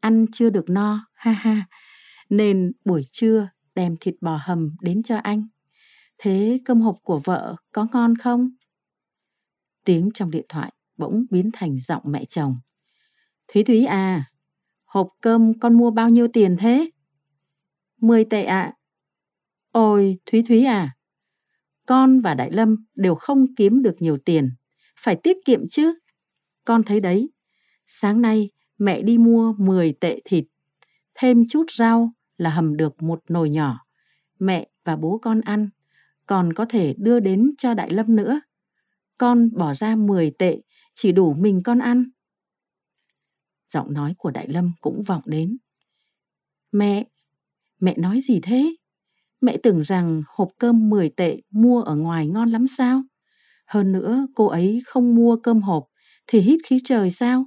ăn 0.00 0.26
chưa 0.32 0.50
được 0.50 0.70
no, 0.70 1.06
ha 1.14 1.32
ha, 1.32 1.66
nên 2.30 2.72
buổi 2.84 3.02
trưa 3.12 3.48
đem 3.74 3.96
thịt 4.00 4.14
bò 4.20 4.40
hầm 4.42 4.76
đến 4.80 5.02
cho 5.02 5.16
anh. 5.16 5.46
Thế 6.18 6.58
cơm 6.64 6.80
hộp 6.80 6.96
của 7.02 7.20
vợ 7.24 7.56
có 7.72 7.86
ngon 7.92 8.16
không? 8.16 8.50
Tiếng 9.84 10.10
trong 10.14 10.30
điện 10.30 10.46
thoại 10.48 10.72
bỗng 10.96 11.24
biến 11.30 11.50
thành 11.52 11.78
giọng 11.80 12.02
mẹ 12.04 12.24
chồng. 12.24 12.56
Thúy 13.48 13.64
Thúy 13.64 13.84
à, 13.84 14.24
hộp 14.84 15.08
cơm 15.22 15.58
con 15.58 15.74
mua 15.74 15.90
bao 15.90 16.08
nhiêu 16.08 16.28
tiền 16.32 16.56
thế? 16.58 16.90
Mười 18.00 18.24
tệ 18.24 18.42
ạ. 18.42 18.62
À. 18.62 18.76
Ôi, 19.76 20.18
Thúy 20.26 20.42
Thúy 20.48 20.64
à, 20.64 20.96
con 21.86 22.20
và 22.20 22.34
Đại 22.34 22.50
Lâm 22.50 22.76
đều 22.94 23.14
không 23.14 23.54
kiếm 23.54 23.82
được 23.82 23.94
nhiều 23.98 24.18
tiền, 24.24 24.50
phải 25.00 25.16
tiết 25.22 25.36
kiệm 25.44 25.68
chứ. 25.68 25.94
Con 26.64 26.82
thấy 26.82 27.00
đấy, 27.00 27.30
sáng 27.86 28.20
nay 28.20 28.50
mẹ 28.78 29.02
đi 29.02 29.18
mua 29.18 29.52
10 29.52 29.92
tệ 29.92 30.20
thịt, 30.24 30.44
thêm 31.14 31.48
chút 31.48 31.64
rau 31.70 32.12
là 32.38 32.50
hầm 32.50 32.76
được 32.76 33.02
một 33.02 33.22
nồi 33.28 33.50
nhỏ. 33.50 33.86
Mẹ 34.38 34.68
và 34.84 34.96
bố 34.96 35.18
con 35.22 35.40
ăn, 35.40 35.68
còn 36.26 36.52
có 36.52 36.66
thể 36.68 36.94
đưa 36.98 37.20
đến 37.20 37.50
cho 37.58 37.74
Đại 37.74 37.90
Lâm 37.90 38.16
nữa. 38.16 38.40
Con 39.18 39.50
bỏ 39.52 39.74
ra 39.74 39.96
10 39.96 40.30
tệ, 40.30 40.60
chỉ 40.94 41.12
đủ 41.12 41.34
mình 41.34 41.60
con 41.64 41.78
ăn. 41.78 42.04
Giọng 43.68 43.92
nói 43.92 44.14
của 44.18 44.30
Đại 44.30 44.48
Lâm 44.48 44.72
cũng 44.80 45.02
vọng 45.02 45.22
đến. 45.26 45.56
Mẹ, 46.72 47.04
mẹ 47.80 47.94
nói 47.98 48.20
gì 48.20 48.40
thế? 48.42 48.76
Mẹ 49.46 49.56
tưởng 49.62 49.80
rằng 49.82 50.22
hộp 50.28 50.48
cơm 50.58 50.90
10 50.90 51.08
tệ 51.08 51.40
mua 51.50 51.82
ở 51.82 51.96
ngoài 51.96 52.26
ngon 52.28 52.50
lắm 52.50 52.66
sao? 52.78 53.02
Hơn 53.66 53.92
nữa, 53.92 54.26
cô 54.34 54.46
ấy 54.46 54.82
không 54.86 55.14
mua 55.14 55.36
cơm 55.36 55.62
hộp 55.62 55.84
thì 56.26 56.40
hít 56.40 56.60
khí 56.64 56.78
trời 56.84 57.10
sao? 57.10 57.46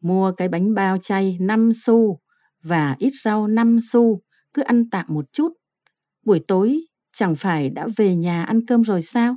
Mua 0.00 0.32
cái 0.36 0.48
bánh 0.48 0.74
bao 0.74 0.98
chay 0.98 1.36
5 1.40 1.70
xu 1.74 2.18
và 2.62 2.96
ít 2.98 3.10
rau 3.24 3.46
5 3.46 3.78
xu, 3.92 4.20
cứ 4.54 4.62
ăn 4.62 4.90
tạm 4.90 5.06
một 5.08 5.24
chút. 5.32 5.52
Buổi 6.26 6.40
tối 6.48 6.80
chẳng 7.12 7.36
phải 7.36 7.70
đã 7.70 7.88
về 7.96 8.16
nhà 8.16 8.44
ăn 8.44 8.66
cơm 8.66 8.84
rồi 8.84 9.02
sao? 9.02 9.36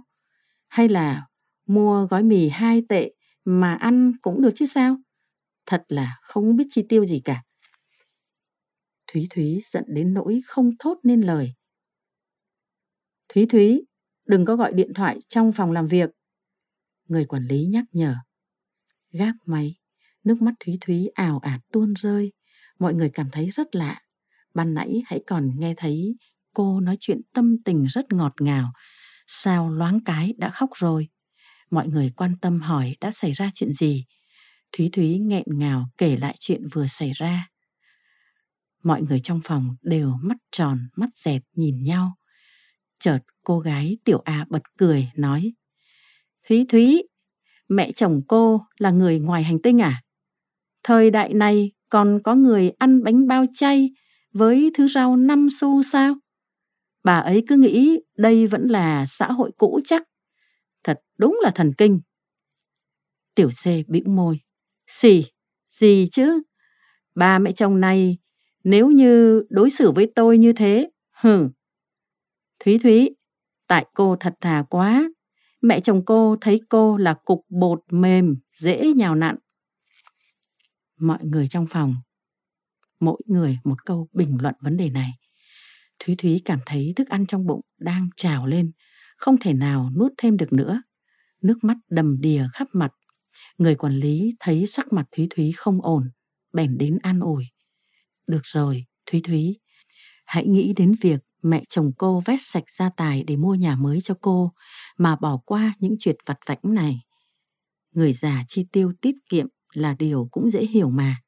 Hay 0.69 0.89
là 0.89 1.27
mua 1.67 2.05
gói 2.05 2.23
mì 2.23 2.49
2 2.49 2.83
tệ 2.89 3.11
mà 3.45 3.75
ăn 3.75 4.13
cũng 4.21 4.41
được 4.41 4.51
chứ 4.55 4.65
sao? 4.65 4.97
Thật 5.67 5.83
là 5.89 6.17
không 6.23 6.55
biết 6.55 6.65
chi 6.71 6.83
tiêu 6.89 7.05
gì 7.05 7.21
cả. 7.25 7.43
Thúy 9.11 9.27
Thúy 9.29 9.61
giận 9.71 9.83
đến 9.87 10.13
nỗi 10.13 10.41
không 10.45 10.71
thốt 10.79 10.97
nên 11.03 11.21
lời. 11.21 11.53
Thúy 13.29 13.45
Thúy, 13.45 13.85
đừng 14.25 14.45
có 14.45 14.55
gọi 14.55 14.73
điện 14.73 14.93
thoại 14.95 15.19
trong 15.27 15.51
phòng 15.51 15.71
làm 15.71 15.87
việc. 15.87 16.09
Người 17.07 17.25
quản 17.25 17.47
lý 17.47 17.65
nhắc 17.65 17.85
nhở. 17.91 18.15
Gác 19.11 19.35
máy, 19.45 19.75
nước 20.23 20.41
mắt 20.41 20.53
Thúy 20.59 20.77
Thúy 20.81 21.07
ảo 21.13 21.39
ạt 21.39 21.61
tuôn 21.71 21.93
rơi. 21.93 22.31
Mọi 22.79 22.93
người 22.93 23.09
cảm 23.09 23.29
thấy 23.31 23.49
rất 23.49 23.75
lạ. 23.75 24.01
Ban 24.53 24.73
nãy 24.73 25.01
hãy 25.05 25.23
còn 25.27 25.59
nghe 25.59 25.73
thấy 25.77 26.15
cô 26.53 26.79
nói 26.79 26.97
chuyện 26.99 27.21
tâm 27.33 27.55
tình 27.65 27.85
rất 27.85 28.13
ngọt 28.13 28.33
ngào. 28.39 28.71
Sao 29.27 29.69
loáng 29.69 29.99
cái 30.05 30.33
đã 30.37 30.49
khóc 30.49 30.69
rồi? 30.75 31.07
Mọi 31.71 31.87
người 31.87 32.09
quan 32.17 32.35
tâm 32.41 32.61
hỏi 32.61 32.95
đã 33.01 33.11
xảy 33.11 33.31
ra 33.31 33.51
chuyện 33.55 33.73
gì. 33.73 34.05
Thúy 34.71 34.89
Thúy 34.93 35.19
nghẹn 35.19 35.43
ngào 35.47 35.89
kể 35.97 36.17
lại 36.17 36.35
chuyện 36.39 36.61
vừa 36.73 36.87
xảy 36.87 37.11
ra. 37.11 37.49
Mọi 38.83 39.01
người 39.01 39.19
trong 39.23 39.39
phòng 39.43 39.75
đều 39.81 40.13
mắt 40.21 40.37
tròn, 40.51 40.79
mắt 40.95 41.09
dẹp 41.15 41.41
nhìn 41.53 41.83
nhau. 41.83 42.15
Chợt 42.99 43.19
cô 43.43 43.59
gái 43.59 43.97
Tiểu 44.03 44.21
A 44.25 44.45
bật 44.49 44.61
cười 44.77 45.11
nói 45.15 45.53
Thúy 46.47 46.65
Thúy, 46.69 47.03
mẹ 47.69 47.91
chồng 47.91 48.21
cô 48.27 48.61
là 48.77 48.91
người 48.91 49.19
ngoài 49.19 49.43
hành 49.43 49.61
tinh 49.61 49.81
à? 49.81 50.01
Thời 50.83 51.11
đại 51.11 51.33
này 51.33 51.71
còn 51.89 52.19
có 52.23 52.35
người 52.35 52.69
ăn 52.69 53.03
bánh 53.03 53.27
bao 53.27 53.45
chay 53.53 53.89
với 54.33 54.71
thứ 54.77 54.87
rau 54.87 55.15
năm 55.15 55.47
xu 55.59 55.83
sao? 55.83 56.15
Bà 57.03 57.19
ấy 57.19 57.43
cứ 57.47 57.57
nghĩ 57.57 57.99
đây 58.17 58.47
vẫn 58.47 58.67
là 58.67 59.05
xã 59.05 59.31
hội 59.31 59.51
cũ 59.57 59.79
chắc. 59.85 60.03
Thật 60.83 60.99
đúng 61.17 61.39
là 61.43 61.51
thần 61.55 61.73
kinh. 61.77 62.01
Tiểu 63.35 63.49
C 63.49 63.87
bĩu 63.87 64.03
môi. 64.05 64.39
Xì, 64.87 65.25
gì 65.69 66.07
chứ? 66.11 66.41
Ba 67.15 67.39
mẹ 67.39 67.51
chồng 67.51 67.79
này 67.79 68.17
nếu 68.63 68.91
như 68.91 69.43
đối 69.49 69.69
xử 69.69 69.91
với 69.91 70.11
tôi 70.15 70.37
như 70.37 70.53
thế, 70.53 70.89
hừ. 71.21 71.49
Thúy 72.59 72.79
Thúy, 72.79 73.15
tại 73.67 73.85
cô 73.93 74.15
thật 74.19 74.33
thà 74.41 74.63
quá. 74.69 75.09
Mẹ 75.61 75.79
chồng 75.79 76.05
cô 76.05 76.35
thấy 76.41 76.61
cô 76.69 76.97
là 76.97 77.13
cục 77.25 77.45
bột 77.49 77.79
mềm, 77.91 78.35
dễ 78.57 78.93
nhào 78.93 79.15
nặn. 79.15 79.35
Mọi 80.99 81.19
người 81.21 81.47
trong 81.47 81.65
phòng, 81.65 81.95
mỗi 82.99 83.21
người 83.25 83.59
một 83.63 83.85
câu 83.85 84.07
bình 84.13 84.37
luận 84.41 84.55
vấn 84.61 84.77
đề 84.77 84.89
này. 84.89 85.09
Thúy 85.99 86.15
Thúy 86.15 86.41
cảm 86.45 86.59
thấy 86.65 86.93
thức 86.95 87.09
ăn 87.09 87.25
trong 87.25 87.45
bụng 87.45 87.61
đang 87.79 88.09
trào 88.15 88.47
lên, 88.47 88.71
không 89.17 89.37
thể 89.37 89.53
nào 89.53 89.91
nuốt 89.97 90.11
thêm 90.17 90.37
được 90.37 90.53
nữa. 90.53 90.81
Nước 91.41 91.63
mắt 91.63 91.77
đầm 91.89 92.21
đìa 92.21 92.47
khắp 92.53 92.67
mặt. 92.73 92.91
Người 93.57 93.75
quản 93.75 93.93
lý 93.93 94.35
thấy 94.39 94.65
sắc 94.67 94.93
mặt 94.93 95.05
Thúy 95.11 95.27
Thúy 95.29 95.51
không 95.55 95.81
ổn, 95.81 96.11
bèn 96.53 96.77
đến 96.77 96.97
an 97.01 97.19
ủi. 97.19 97.45
Được 98.29 98.41
rồi, 98.43 98.85
Thúy 99.05 99.21
Thúy, 99.23 99.59
hãy 100.25 100.47
nghĩ 100.47 100.73
đến 100.77 100.95
việc 101.01 101.19
mẹ 101.41 101.63
chồng 101.69 101.91
cô 101.97 102.21
vét 102.25 102.39
sạch 102.41 102.63
gia 102.77 102.89
tài 102.89 103.23
để 103.23 103.35
mua 103.35 103.55
nhà 103.55 103.75
mới 103.75 104.01
cho 104.01 104.15
cô 104.21 104.53
mà 104.97 105.15
bỏ 105.15 105.37
qua 105.45 105.73
những 105.79 105.95
chuyện 105.99 106.15
vặt 106.25 106.37
vãnh 106.45 106.59
này. 106.63 107.01
Người 107.91 108.13
già 108.13 108.43
chi 108.47 108.65
tiêu 108.71 108.93
tiết 109.01 109.15
kiệm 109.29 109.47
là 109.73 109.95
điều 109.99 110.27
cũng 110.31 110.49
dễ 110.49 110.65
hiểu 110.65 110.89
mà. 110.89 111.21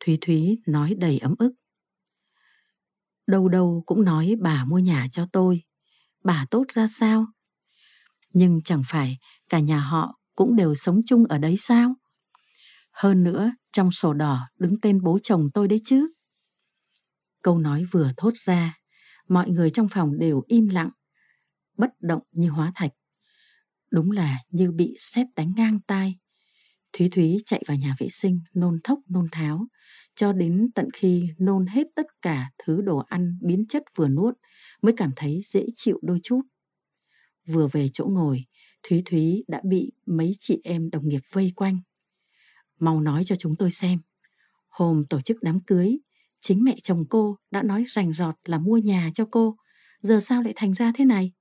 Thúy 0.00 0.18
Thúy 0.20 0.58
nói 0.66 0.94
đầy 0.98 1.18
ấm 1.18 1.34
ức. 1.38 1.52
Đâu 3.26 3.48
đâu 3.48 3.82
cũng 3.86 4.04
nói 4.04 4.34
bà 4.40 4.64
mua 4.64 4.78
nhà 4.78 5.06
cho 5.12 5.26
tôi. 5.32 5.62
Bà 6.24 6.46
tốt 6.50 6.64
ra 6.74 6.88
sao? 6.88 7.26
Nhưng 8.32 8.62
chẳng 8.62 8.82
phải 8.88 9.18
cả 9.48 9.58
nhà 9.58 9.80
họ 9.80 10.18
cũng 10.34 10.56
đều 10.56 10.74
sống 10.74 11.00
chung 11.06 11.24
ở 11.24 11.38
đấy 11.38 11.56
sao? 11.58 11.94
Hơn 12.92 13.24
nữa, 13.24 13.52
trong 13.76 13.90
sổ 13.90 14.12
đỏ 14.12 14.48
đứng 14.58 14.80
tên 14.80 15.02
bố 15.02 15.18
chồng 15.22 15.48
tôi 15.54 15.68
đấy 15.68 15.80
chứ. 15.84 16.08
Câu 17.42 17.58
nói 17.58 17.84
vừa 17.90 18.12
thốt 18.16 18.30
ra, 18.34 18.78
mọi 19.28 19.50
người 19.50 19.70
trong 19.70 19.88
phòng 19.90 20.18
đều 20.18 20.42
im 20.46 20.68
lặng, 20.68 20.90
bất 21.76 21.90
động 22.00 22.22
như 22.32 22.48
hóa 22.48 22.72
thạch. 22.74 22.92
Đúng 23.90 24.10
là 24.10 24.38
như 24.50 24.72
bị 24.72 24.94
sét 24.98 25.26
đánh 25.36 25.52
ngang 25.56 25.78
tai. 25.86 26.18
Thúy 26.92 27.08
Thúy 27.08 27.38
chạy 27.46 27.62
vào 27.66 27.76
nhà 27.76 27.96
vệ 27.98 28.08
sinh, 28.10 28.40
nôn 28.54 28.78
thốc 28.84 28.98
nôn 29.08 29.26
tháo, 29.32 29.66
cho 30.14 30.32
đến 30.32 30.70
tận 30.74 30.88
khi 30.92 31.28
nôn 31.38 31.66
hết 31.66 31.86
tất 31.96 32.06
cả 32.22 32.50
thứ 32.58 32.80
đồ 32.80 32.98
ăn 32.98 33.38
biến 33.42 33.66
chất 33.68 33.82
vừa 33.96 34.08
nuốt 34.08 34.34
mới 34.82 34.92
cảm 34.96 35.10
thấy 35.16 35.40
dễ 35.42 35.66
chịu 35.74 35.98
đôi 36.02 36.20
chút. 36.22 36.40
Vừa 37.46 37.66
về 37.66 37.86
chỗ 37.92 38.06
ngồi, 38.06 38.44
Thúy 38.82 39.02
Thúy 39.04 39.44
đã 39.48 39.60
bị 39.64 39.92
mấy 40.06 40.32
chị 40.38 40.60
em 40.64 40.90
đồng 40.90 41.08
nghiệp 41.08 41.22
vây 41.32 41.52
quanh. 41.56 41.80
Mau 42.80 43.00
nói 43.00 43.24
cho 43.24 43.36
chúng 43.38 43.56
tôi 43.56 43.70
xem. 43.70 43.98
Hôm 44.68 45.04
tổ 45.10 45.20
chức 45.20 45.36
đám 45.42 45.60
cưới, 45.60 45.98
chính 46.40 46.64
mẹ 46.64 46.76
chồng 46.82 47.04
cô 47.10 47.38
đã 47.50 47.62
nói 47.62 47.84
rành 47.88 48.12
rọt 48.12 48.34
là 48.44 48.58
mua 48.58 48.76
nhà 48.76 49.10
cho 49.14 49.24
cô. 49.30 49.56
Giờ 50.00 50.20
sao 50.20 50.42
lại 50.42 50.52
thành 50.56 50.74
ra 50.74 50.92
thế 50.94 51.04
này? 51.04 51.32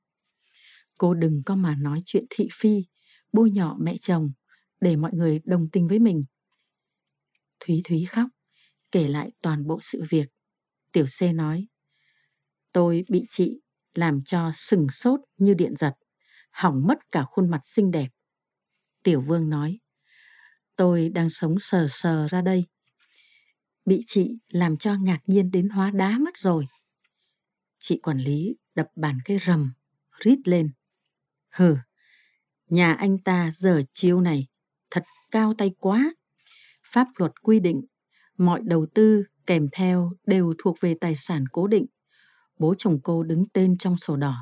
Cô 0.97 1.13
đừng 1.13 1.41
có 1.45 1.55
mà 1.55 1.75
nói 1.75 1.99
chuyện 2.05 2.25
thị 2.29 2.47
phi, 2.53 2.85
bôi 3.33 3.51
nhọ 3.51 3.77
mẹ 3.79 3.95
chồng, 4.01 4.31
để 4.81 4.95
mọi 4.95 5.11
người 5.13 5.39
đồng 5.43 5.69
tình 5.71 5.87
với 5.87 5.99
mình. 5.99 6.25
Thúy 7.59 7.81
Thúy 7.83 8.05
khóc, 8.05 8.27
kể 8.91 9.07
lại 9.07 9.31
toàn 9.41 9.67
bộ 9.67 9.79
sự 9.81 10.03
việc. 10.09 10.27
Tiểu 10.91 11.05
C 11.19 11.35
nói, 11.35 11.67
tôi 12.71 13.03
bị 13.09 13.23
chị 13.29 13.61
làm 13.93 14.23
cho 14.23 14.51
sừng 14.55 14.87
sốt 14.89 15.19
như 15.37 15.53
điện 15.53 15.73
giật, 15.75 15.93
hỏng 16.51 16.87
mất 16.87 17.11
cả 17.11 17.23
khuôn 17.23 17.49
mặt 17.49 17.61
xinh 17.63 17.91
đẹp. 17.91 18.07
Tiểu 19.03 19.21
Vương 19.21 19.49
nói, 19.49 19.79
tôi 20.75 21.09
đang 21.09 21.29
sống 21.29 21.55
sờ 21.59 21.87
sờ 21.89 22.27
ra 22.27 22.41
đây. 22.41 22.65
Bị 23.85 24.03
chị 24.07 24.37
làm 24.49 24.77
cho 24.77 24.95
ngạc 25.01 25.19
nhiên 25.27 25.51
đến 25.51 25.69
hóa 25.69 25.91
đá 25.91 26.17
mất 26.17 26.37
rồi. 26.37 26.67
Chị 27.79 27.99
quản 28.03 28.17
lý 28.17 28.55
đập 28.75 28.87
bàn 28.95 29.17
cái 29.25 29.39
rầm, 29.45 29.73
rít 30.19 30.39
lên. 30.45 30.69
Hừ, 31.49 31.75
nhà 32.69 32.93
anh 32.93 33.17
ta 33.17 33.51
giờ 33.57 33.83
chiêu 33.93 34.21
này 34.21 34.47
thật 34.91 35.03
cao 35.31 35.53
tay 35.57 35.71
quá. 35.79 36.13
Pháp 36.93 37.07
luật 37.17 37.31
quy 37.41 37.59
định 37.59 37.85
mọi 38.37 38.61
đầu 38.63 38.85
tư 38.93 39.23
kèm 39.47 39.67
theo 39.71 40.11
đều 40.25 40.53
thuộc 40.57 40.77
về 40.81 40.95
tài 41.01 41.15
sản 41.15 41.45
cố 41.51 41.67
định. 41.67 41.85
Bố 42.59 42.75
chồng 42.77 42.99
cô 43.03 43.23
đứng 43.23 43.43
tên 43.53 43.77
trong 43.77 43.97
sổ 43.97 44.15
đỏ, 44.15 44.35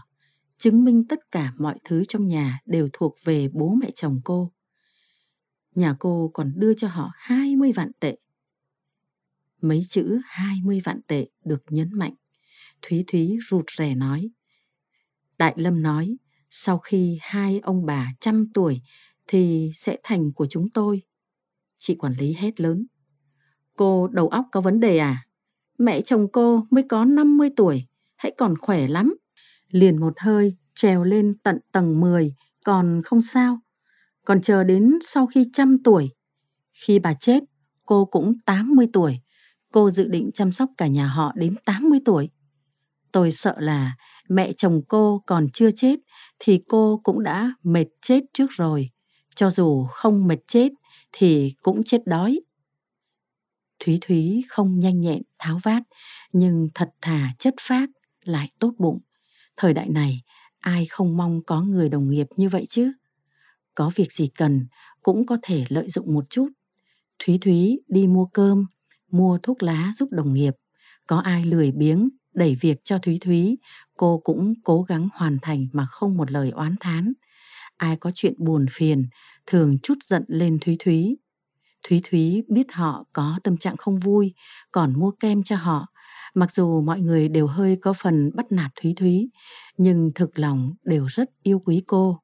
chứng 0.58 0.84
minh 0.84 1.08
tất 1.10 1.20
cả 1.32 1.54
mọi 1.58 1.80
thứ 1.84 2.04
trong 2.08 2.28
nhà 2.28 2.60
đều 2.66 2.90
thuộc 2.94 3.16
về 3.24 3.48
bố 3.54 3.76
mẹ 3.82 3.90
chồng 3.96 4.22
cô. 4.24 4.52
Nhà 5.76 5.96
cô 6.00 6.32
còn 6.34 6.54
đưa 6.56 6.74
cho 6.74 6.88
họ 6.88 7.12
20 7.16 7.72
vạn 7.72 7.92
tệ. 8.00 8.18
Mấy 9.62 9.82
chữ 9.90 10.20
20 10.26 10.82
vạn 10.84 11.02
tệ 11.08 11.28
được 11.46 11.64
nhấn 11.70 11.90
mạnh. 11.94 12.14
Thúy 12.82 13.04
Thúy 13.08 13.38
rụt 13.50 13.66
rè 13.78 13.96
nói. 13.96 14.30
Đại 15.38 15.54
Lâm 15.58 15.82
nói, 15.82 16.18
sau 16.50 16.78
khi 16.78 17.18
hai 17.22 17.60
ông 17.60 17.86
bà 17.86 18.08
trăm 18.20 18.46
tuổi 18.54 18.82
thì 19.28 19.72
sẽ 19.74 19.98
thành 20.04 20.32
của 20.34 20.48
chúng 20.50 20.70
tôi. 20.74 21.02
Chị 21.78 21.96
quản 21.96 22.14
lý 22.14 22.34
hét 22.34 22.60
lớn. 22.60 22.86
Cô 23.76 24.08
đầu 24.08 24.28
óc 24.28 24.46
có 24.52 24.62
vấn 24.62 24.80
đề 24.80 24.98
à? 24.98 25.26
Mẹ 25.78 26.02
chồng 26.02 26.28
cô 26.32 26.68
mới 26.70 26.84
có 26.90 27.06
50 27.06 27.50
tuổi, 27.56 27.86
hãy 28.16 28.34
còn 28.38 28.58
khỏe 28.58 28.88
lắm. 28.88 29.16
Liền 29.70 30.00
một 30.00 30.14
hơi 30.20 30.58
trèo 30.76 31.04
lên 31.04 31.38
tận 31.44 31.60
tầng 31.72 32.00
10, 32.00 32.36
còn 32.64 33.02
không 33.06 33.22
sao. 33.22 33.60
Còn 34.26 34.42
chờ 34.42 34.64
đến 34.64 35.00
sau 35.02 35.28
khi 35.28 35.46
trăm 35.54 35.78
tuổi. 35.84 36.10
Khi 36.74 37.00
bà 37.00 37.14
chết, 37.14 37.44
cô 37.86 38.06
cũng 38.06 38.34
80 38.46 38.88
tuổi. 38.94 39.20
Cô 39.72 39.90
dự 39.92 40.08
định 40.08 40.30
chăm 40.34 40.52
sóc 40.52 40.70
cả 40.78 40.88
nhà 40.88 41.08
họ 41.08 41.32
đến 41.36 41.56
80 41.66 42.00
tuổi. 42.06 42.30
Tôi 43.12 43.32
sợ 43.32 43.56
là 43.58 43.96
mẹ 44.30 44.54
chồng 44.58 44.82
cô 44.88 45.24
còn 45.26 45.48
chưa 45.54 45.72
chết 45.72 46.00
thì 46.40 46.60
cô 46.68 47.00
cũng 47.04 47.24
đã 47.24 47.54
mệt 47.64 47.86
chết 48.02 48.24
trước 48.34 48.52
rồi. 48.52 48.90
Cho 49.36 49.52
dù 49.52 49.86
không 49.92 50.28
mệt 50.28 50.40
chết 50.48 50.72
thì 51.12 51.52
cũng 51.62 51.84
chết 51.84 52.02
đói. 52.06 52.40
Thúy 53.80 53.98
Thúy 54.02 54.44
không 54.50 54.80
nhanh 54.80 55.02
nhẹn 55.02 55.22
tháo 55.40 55.60
vát 55.64 55.84
nhưng 56.34 56.70
thật 56.74 56.90
thà 57.02 57.30
chất 57.40 57.54
phác 57.62 57.90
lại 58.24 58.52
tốt 58.60 58.74
bụng. 58.78 59.00
Thời 59.58 59.74
đại 59.74 59.90
này 59.90 60.22
ai 60.60 60.86
không 60.86 61.18
mong 61.18 61.42
có 61.46 61.62
người 61.62 61.90
đồng 61.90 62.10
nghiệp 62.10 62.28
như 62.38 62.50
vậy 62.50 62.66
chứ? 62.70 62.92
Có 63.76 63.92
việc 63.96 64.14
gì 64.14 64.28
cần 64.28 64.68
cũng 65.02 65.26
có 65.26 65.38
thể 65.42 65.66
lợi 65.70 65.90
dụng 65.90 66.14
một 66.14 66.30
chút. 66.30 66.50
Thúy 67.20 67.38
Thúy 67.42 67.80
đi 67.88 68.08
mua 68.08 68.26
cơm, 68.26 68.66
mua 69.12 69.38
thuốc 69.44 69.64
lá 69.64 69.92
giúp 69.96 70.10
đồng 70.12 70.34
nghiệp. 70.34 70.54
Có 71.08 71.20
ai 71.20 71.46
lười 71.46 71.72
biếng 71.72 72.10
đẩy 72.34 72.56
việc 72.62 72.78
cho 72.84 72.98
Thúy 72.98 73.18
Thúy, 73.22 73.58
cô 73.98 74.22
cũng 74.24 74.54
cố 74.64 74.82
gắng 74.84 75.10
hoàn 75.14 75.38
thành 75.42 75.68
mà 75.74 75.86
không 75.86 76.18
một 76.18 76.32
lời 76.32 76.50
oán 76.50 76.76
thán. 76.80 77.14
Ai 77.78 77.98
có 77.98 78.12
chuyện 78.16 78.34
buồn 78.38 78.66
phiền, 78.72 79.06
thường 79.46 79.78
chút 79.84 79.96
giận 80.04 80.24
lên 80.28 80.58
Thúy 80.62 80.78
Thúy. 80.80 81.18
Thúy 81.88 82.02
Thúy 82.10 82.44
biết 82.50 82.68
họ 82.72 83.06
có 83.14 83.40
tâm 83.44 83.58
trạng 83.58 83.78
không 83.78 84.00
vui, 84.00 84.34
còn 84.72 85.00
mua 85.00 85.12
kem 85.12 85.44
cho 85.44 85.56
họ. 85.56 85.88
Mặc 86.34 86.52
dù 86.52 86.82
mọi 86.82 87.00
người 87.00 87.30
đều 87.30 87.48
hơi 87.48 87.78
có 87.82 87.94
phần 87.94 88.32
bắt 88.36 88.52
nạt 88.52 88.72
Thúy 88.82 88.94
Thúy, 88.98 89.30
nhưng 89.78 90.12
thực 90.16 90.40
lòng 90.40 90.74
đều 90.84 91.06
rất 91.06 91.30
yêu 91.44 91.60
quý 91.66 91.84
cô. 91.88 92.23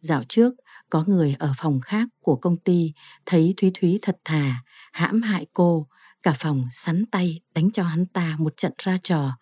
Dạo 0.00 0.24
trước, 0.28 0.54
có 0.90 1.04
người 1.06 1.36
ở 1.38 1.52
phòng 1.58 1.80
khác 1.80 2.08
của 2.20 2.36
công 2.36 2.56
ty 2.56 2.92
thấy 3.26 3.54
Thúy 3.56 3.70
Thúy 3.74 3.98
thật 4.02 4.16
thà, 4.24 4.64
hãm 4.92 5.22
hại 5.22 5.46
cô, 5.52 5.88
cả 6.22 6.34
phòng 6.38 6.64
sắn 6.70 7.04
tay 7.06 7.40
đánh 7.54 7.70
cho 7.70 7.82
hắn 7.82 8.06
ta 8.06 8.36
một 8.38 8.56
trận 8.56 8.72
ra 8.78 8.98
trò, 9.02 9.38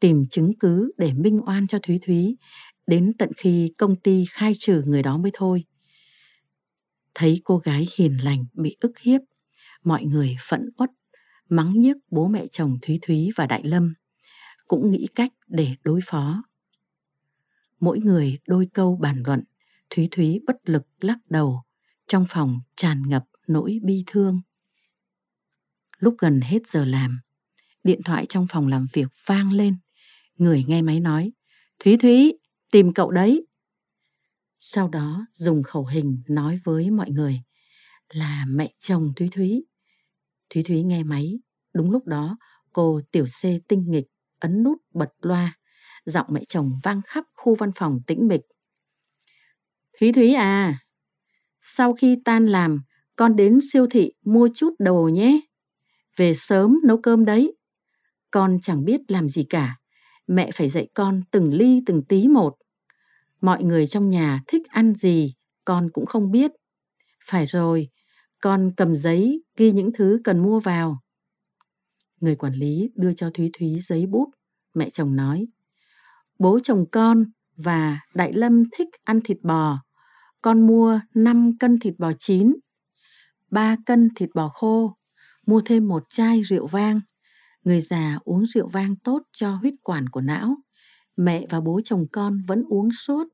tìm 0.00 0.26
chứng 0.30 0.52
cứ 0.60 0.92
để 0.98 1.12
minh 1.12 1.40
oan 1.46 1.66
cho 1.66 1.78
Thúy 1.82 2.00
Thúy, 2.06 2.36
đến 2.86 3.12
tận 3.18 3.30
khi 3.36 3.72
công 3.78 3.96
ty 3.96 4.24
khai 4.30 4.52
trừ 4.58 4.82
người 4.86 5.02
đó 5.02 5.18
mới 5.18 5.30
thôi. 5.34 5.64
Thấy 7.14 7.40
cô 7.44 7.58
gái 7.58 7.88
hiền 7.96 8.24
lành 8.24 8.44
bị 8.52 8.76
ức 8.80 8.98
hiếp, 8.98 9.20
mọi 9.84 10.04
người 10.04 10.36
phẫn 10.48 10.70
uất, 10.76 10.90
mắng 11.48 11.72
nhiếc 11.72 11.96
bố 12.10 12.28
mẹ 12.28 12.46
chồng 12.46 12.78
Thúy 12.82 12.98
Thúy 13.02 13.30
và 13.36 13.46
Đại 13.46 13.62
Lâm, 13.64 13.94
cũng 14.66 14.90
nghĩ 14.90 15.06
cách 15.14 15.32
để 15.46 15.74
đối 15.84 16.00
phó. 16.06 16.42
Mỗi 17.80 17.98
người 17.98 18.38
đôi 18.46 18.68
câu 18.74 18.96
bàn 18.96 19.22
luận, 19.26 19.44
Thúy 19.90 20.08
Thúy 20.10 20.40
bất 20.46 20.56
lực 20.64 20.82
lắc 21.00 21.18
đầu, 21.30 21.62
trong 22.08 22.26
phòng 22.28 22.60
tràn 22.76 23.02
ngập 23.08 23.24
nỗi 23.46 23.78
bi 23.82 24.04
thương. 24.06 24.40
Lúc 25.98 26.14
gần 26.18 26.40
hết 26.40 26.66
giờ 26.66 26.84
làm, 26.84 27.20
điện 27.84 28.00
thoại 28.04 28.26
trong 28.28 28.46
phòng 28.50 28.66
làm 28.66 28.86
việc 28.92 29.08
vang 29.26 29.52
lên. 29.52 29.76
Người 30.36 30.64
nghe 30.68 30.82
máy 30.82 31.00
nói, 31.00 31.32
Thúy 31.78 31.96
Thúy, 31.96 32.38
tìm 32.72 32.94
cậu 32.94 33.10
đấy. 33.10 33.46
Sau 34.58 34.88
đó 34.88 35.26
dùng 35.32 35.62
khẩu 35.62 35.86
hình 35.86 36.22
nói 36.28 36.60
với 36.64 36.90
mọi 36.90 37.10
người 37.10 37.42
là 38.08 38.44
mẹ 38.48 38.72
chồng 38.78 39.12
Thúy 39.16 39.28
Thúy. 39.32 39.64
Thúy 40.50 40.62
Thúy 40.62 40.82
nghe 40.82 41.02
máy, 41.02 41.38
đúng 41.74 41.90
lúc 41.90 42.06
đó 42.06 42.38
cô 42.72 43.00
tiểu 43.12 43.26
C 43.26 43.42
tinh 43.68 43.84
nghịch 43.90 44.06
ấn 44.40 44.62
nút 44.62 44.78
bật 44.94 45.10
loa, 45.20 45.58
giọng 46.04 46.26
mẹ 46.30 46.44
chồng 46.48 46.78
vang 46.82 47.00
khắp 47.06 47.24
khu 47.34 47.54
văn 47.54 47.70
phòng 47.76 48.00
tĩnh 48.06 48.28
mịch. 48.28 48.40
Thúy 50.00 50.12
Thúy 50.12 50.34
à, 50.34 50.78
sau 51.62 51.94
khi 51.94 52.16
tan 52.24 52.46
làm, 52.46 52.82
con 53.16 53.36
đến 53.36 53.58
siêu 53.72 53.86
thị 53.90 54.12
mua 54.24 54.48
chút 54.54 54.74
đồ 54.78 55.08
nhé. 55.12 55.40
Về 56.16 56.34
sớm 56.34 56.78
nấu 56.84 57.00
cơm 57.02 57.24
đấy. 57.24 57.56
Con 58.30 58.58
chẳng 58.62 58.84
biết 58.84 59.00
làm 59.08 59.28
gì 59.28 59.44
cả. 59.50 59.76
Mẹ 60.26 60.50
phải 60.54 60.68
dạy 60.68 60.88
con 60.94 61.22
từng 61.30 61.54
ly 61.54 61.82
từng 61.86 62.02
tí 62.04 62.28
một. 62.28 62.54
Mọi 63.40 63.64
người 63.64 63.86
trong 63.86 64.10
nhà 64.10 64.42
thích 64.46 64.62
ăn 64.68 64.94
gì, 64.94 65.34
con 65.64 65.90
cũng 65.92 66.06
không 66.06 66.30
biết. 66.30 66.50
Phải 67.24 67.46
rồi, 67.46 67.88
con 68.40 68.72
cầm 68.76 68.96
giấy 68.96 69.42
ghi 69.56 69.72
những 69.72 69.90
thứ 69.94 70.20
cần 70.24 70.38
mua 70.38 70.60
vào. 70.60 71.00
Người 72.20 72.36
quản 72.36 72.52
lý 72.52 72.90
đưa 72.94 73.14
cho 73.14 73.30
Thúy 73.34 73.50
Thúy 73.58 73.76
giấy 73.86 74.06
bút. 74.06 74.28
Mẹ 74.74 74.90
chồng 74.90 75.16
nói, 75.16 75.46
bố 76.38 76.60
chồng 76.62 76.84
con 76.92 77.24
và 77.56 78.00
Đại 78.14 78.32
Lâm 78.32 78.64
thích 78.78 78.88
ăn 79.04 79.20
thịt 79.24 79.38
bò. 79.42 79.87
Con 80.42 80.66
mua 80.66 81.00
5 81.14 81.58
cân 81.58 81.78
thịt 81.78 81.94
bò 81.98 82.12
chín, 82.18 82.56
3 83.50 83.76
cân 83.86 84.08
thịt 84.16 84.30
bò 84.34 84.48
khô, 84.48 84.96
mua 85.46 85.62
thêm 85.64 85.88
một 85.88 86.02
chai 86.10 86.42
rượu 86.42 86.66
vang. 86.66 87.00
Người 87.64 87.80
già 87.80 88.18
uống 88.24 88.46
rượu 88.46 88.68
vang 88.68 88.96
tốt 88.96 89.22
cho 89.32 89.54
huyết 89.54 89.74
quản 89.82 90.08
của 90.08 90.20
não. 90.20 90.56
Mẹ 91.16 91.46
và 91.50 91.60
bố 91.60 91.80
chồng 91.84 92.06
con 92.12 92.40
vẫn 92.46 92.64
uống 92.68 92.88
sốt. 92.92 93.26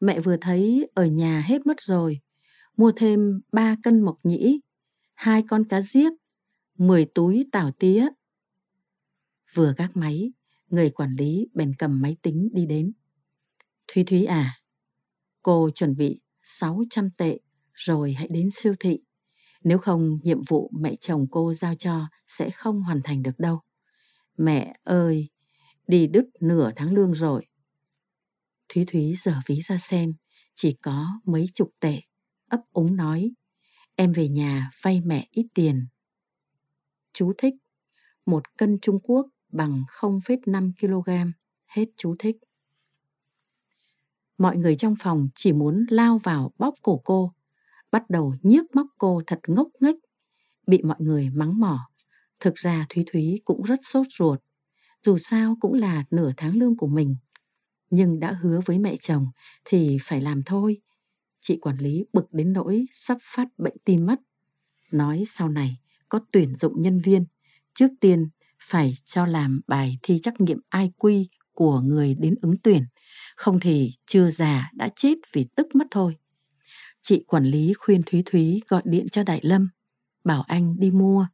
Mẹ 0.00 0.20
vừa 0.20 0.36
thấy 0.36 0.88
ở 0.94 1.04
nhà 1.04 1.44
hết 1.46 1.66
mất 1.66 1.80
rồi. 1.80 2.20
Mua 2.76 2.92
thêm 2.96 3.40
3 3.52 3.76
cân 3.82 4.00
mộc 4.00 4.18
nhĩ, 4.22 4.60
hai 5.14 5.42
con 5.48 5.64
cá 5.64 5.80
giếc, 5.94 6.12
10 6.78 7.04
túi 7.14 7.46
tảo 7.52 7.70
tía. 7.70 8.08
Vừa 9.54 9.74
gác 9.76 9.96
máy, 9.96 10.32
người 10.68 10.90
quản 10.90 11.10
lý 11.12 11.48
bèn 11.54 11.74
cầm 11.78 12.00
máy 12.00 12.16
tính 12.22 12.48
đi 12.52 12.66
đến. 12.66 12.92
Thúy 13.88 14.04
Thúy 14.04 14.24
à, 14.24 14.60
cô 15.46 15.70
chuẩn 15.74 15.96
bị 15.96 16.20
600 16.42 17.10
tệ 17.10 17.38
rồi 17.74 18.12
hãy 18.12 18.28
đến 18.30 18.48
siêu 18.52 18.74
thị. 18.80 18.98
Nếu 19.64 19.78
không, 19.78 20.18
nhiệm 20.22 20.38
vụ 20.48 20.70
mẹ 20.80 20.94
chồng 21.00 21.26
cô 21.30 21.54
giao 21.54 21.74
cho 21.74 22.08
sẽ 22.26 22.50
không 22.50 22.82
hoàn 22.82 23.00
thành 23.04 23.22
được 23.22 23.38
đâu. 23.38 23.60
Mẹ 24.36 24.76
ơi, 24.82 25.28
đi 25.86 26.06
đứt 26.06 26.24
nửa 26.40 26.70
tháng 26.76 26.94
lương 26.94 27.14
rồi. 27.14 27.46
Thúy 28.68 28.84
Thúy 28.84 29.14
giờ 29.18 29.40
ví 29.46 29.60
ra 29.60 29.78
xem, 29.78 30.14
chỉ 30.54 30.76
có 30.82 31.20
mấy 31.24 31.46
chục 31.54 31.70
tệ, 31.80 32.00
ấp 32.48 32.60
úng 32.72 32.96
nói. 32.96 33.30
Em 33.96 34.12
về 34.12 34.28
nhà 34.28 34.70
vay 34.82 35.00
mẹ 35.00 35.28
ít 35.30 35.46
tiền. 35.54 35.86
Chú 37.12 37.32
thích, 37.38 37.54
một 38.26 38.56
cân 38.56 38.78
Trung 38.82 38.98
Quốc 39.02 39.26
bằng 39.52 39.84
0,5 39.88 40.72
kg, 40.80 41.10
hết 41.66 41.84
chú 41.96 42.16
thích. 42.18 42.36
Mọi 44.38 44.56
người 44.56 44.76
trong 44.76 44.94
phòng 45.00 45.28
chỉ 45.34 45.52
muốn 45.52 45.86
lao 45.90 46.18
vào 46.18 46.52
bóp 46.58 46.74
cổ 46.82 47.00
cô, 47.04 47.32
bắt 47.90 48.10
đầu 48.10 48.34
nhiếc 48.42 48.74
móc 48.74 48.86
cô 48.98 49.22
thật 49.26 49.40
ngốc 49.48 49.68
nghếch, 49.80 49.96
bị 50.66 50.82
mọi 50.82 50.96
người 51.00 51.30
mắng 51.30 51.60
mỏ. 51.60 51.88
Thực 52.40 52.54
ra 52.54 52.86
Thúy 52.88 53.04
Thúy 53.12 53.40
cũng 53.44 53.62
rất 53.62 53.80
sốt 53.82 54.06
ruột, 54.10 54.40
dù 55.06 55.18
sao 55.18 55.56
cũng 55.60 55.74
là 55.74 56.04
nửa 56.10 56.32
tháng 56.36 56.56
lương 56.56 56.76
của 56.76 56.86
mình. 56.86 57.16
Nhưng 57.90 58.20
đã 58.20 58.32
hứa 58.32 58.60
với 58.66 58.78
mẹ 58.78 58.96
chồng 58.96 59.26
thì 59.64 59.98
phải 60.02 60.20
làm 60.20 60.42
thôi. 60.46 60.80
Chị 61.40 61.58
quản 61.60 61.78
lý 61.78 62.04
bực 62.12 62.32
đến 62.32 62.52
nỗi 62.52 62.86
sắp 62.92 63.18
phát 63.22 63.48
bệnh 63.58 63.76
tim 63.84 64.06
mất. 64.06 64.20
Nói 64.92 65.24
sau 65.26 65.48
này 65.48 65.76
có 66.08 66.20
tuyển 66.32 66.56
dụng 66.56 66.82
nhân 66.82 67.00
viên, 67.00 67.26
trước 67.74 67.88
tiên 68.00 68.28
phải 68.62 68.92
cho 69.04 69.26
làm 69.26 69.60
bài 69.66 69.98
thi 70.02 70.18
trắc 70.22 70.40
nghiệm 70.40 70.60
IQ 70.70 71.24
của 71.54 71.80
người 71.80 72.14
đến 72.14 72.34
ứng 72.42 72.56
tuyển, 72.62 72.82
không 73.36 73.60
thì 73.60 73.92
chưa 74.06 74.30
già 74.30 74.70
đã 74.74 74.88
chết 74.96 75.14
vì 75.32 75.46
tức 75.56 75.66
mất 75.74 75.86
thôi. 75.90 76.16
Chị 77.02 77.24
quản 77.26 77.44
lý 77.44 77.72
khuyên 77.78 78.02
Thúy 78.06 78.22
Thúy 78.26 78.62
gọi 78.68 78.82
điện 78.84 79.06
cho 79.12 79.22
Đại 79.22 79.40
Lâm, 79.42 79.68
bảo 80.24 80.42
anh 80.42 80.76
đi 80.78 80.90
mua. 80.90 81.26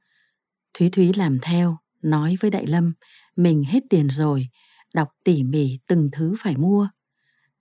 Thúy 0.75 0.91
Thúy 0.91 1.13
làm 1.13 1.39
theo, 1.43 1.79
nói 2.03 2.37
với 2.41 2.51
Đại 2.51 2.67
Lâm, 2.67 2.93
mình 3.37 3.65
hết 3.65 3.81
tiền 3.91 4.09
rồi, 4.11 4.49
đọc 4.95 5.09
tỉ 5.25 5.43
mỉ 5.43 5.79
từng 5.87 6.09
thứ 6.13 6.35
phải 6.39 6.57
mua. 6.57 6.89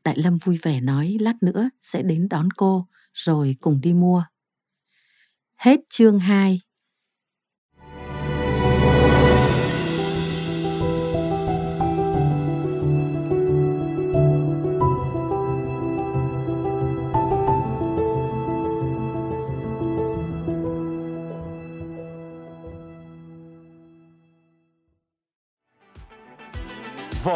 Đại 0.04 0.18
Lâm 0.18 0.38
vui 0.38 0.60
vẻ 0.62 0.82
nói 0.82 1.18
lát 1.20 1.44
nữa 1.44 1.70
sẽ 1.82 2.02
đến 2.02 2.28
đón 2.30 2.52
cô, 2.52 2.88
rồi 3.14 3.56
cùng 3.62 3.82
đi 3.82 3.94
mua. 3.94 4.24
Hết 5.56 5.80
chương 5.90 6.20
2 6.20 6.62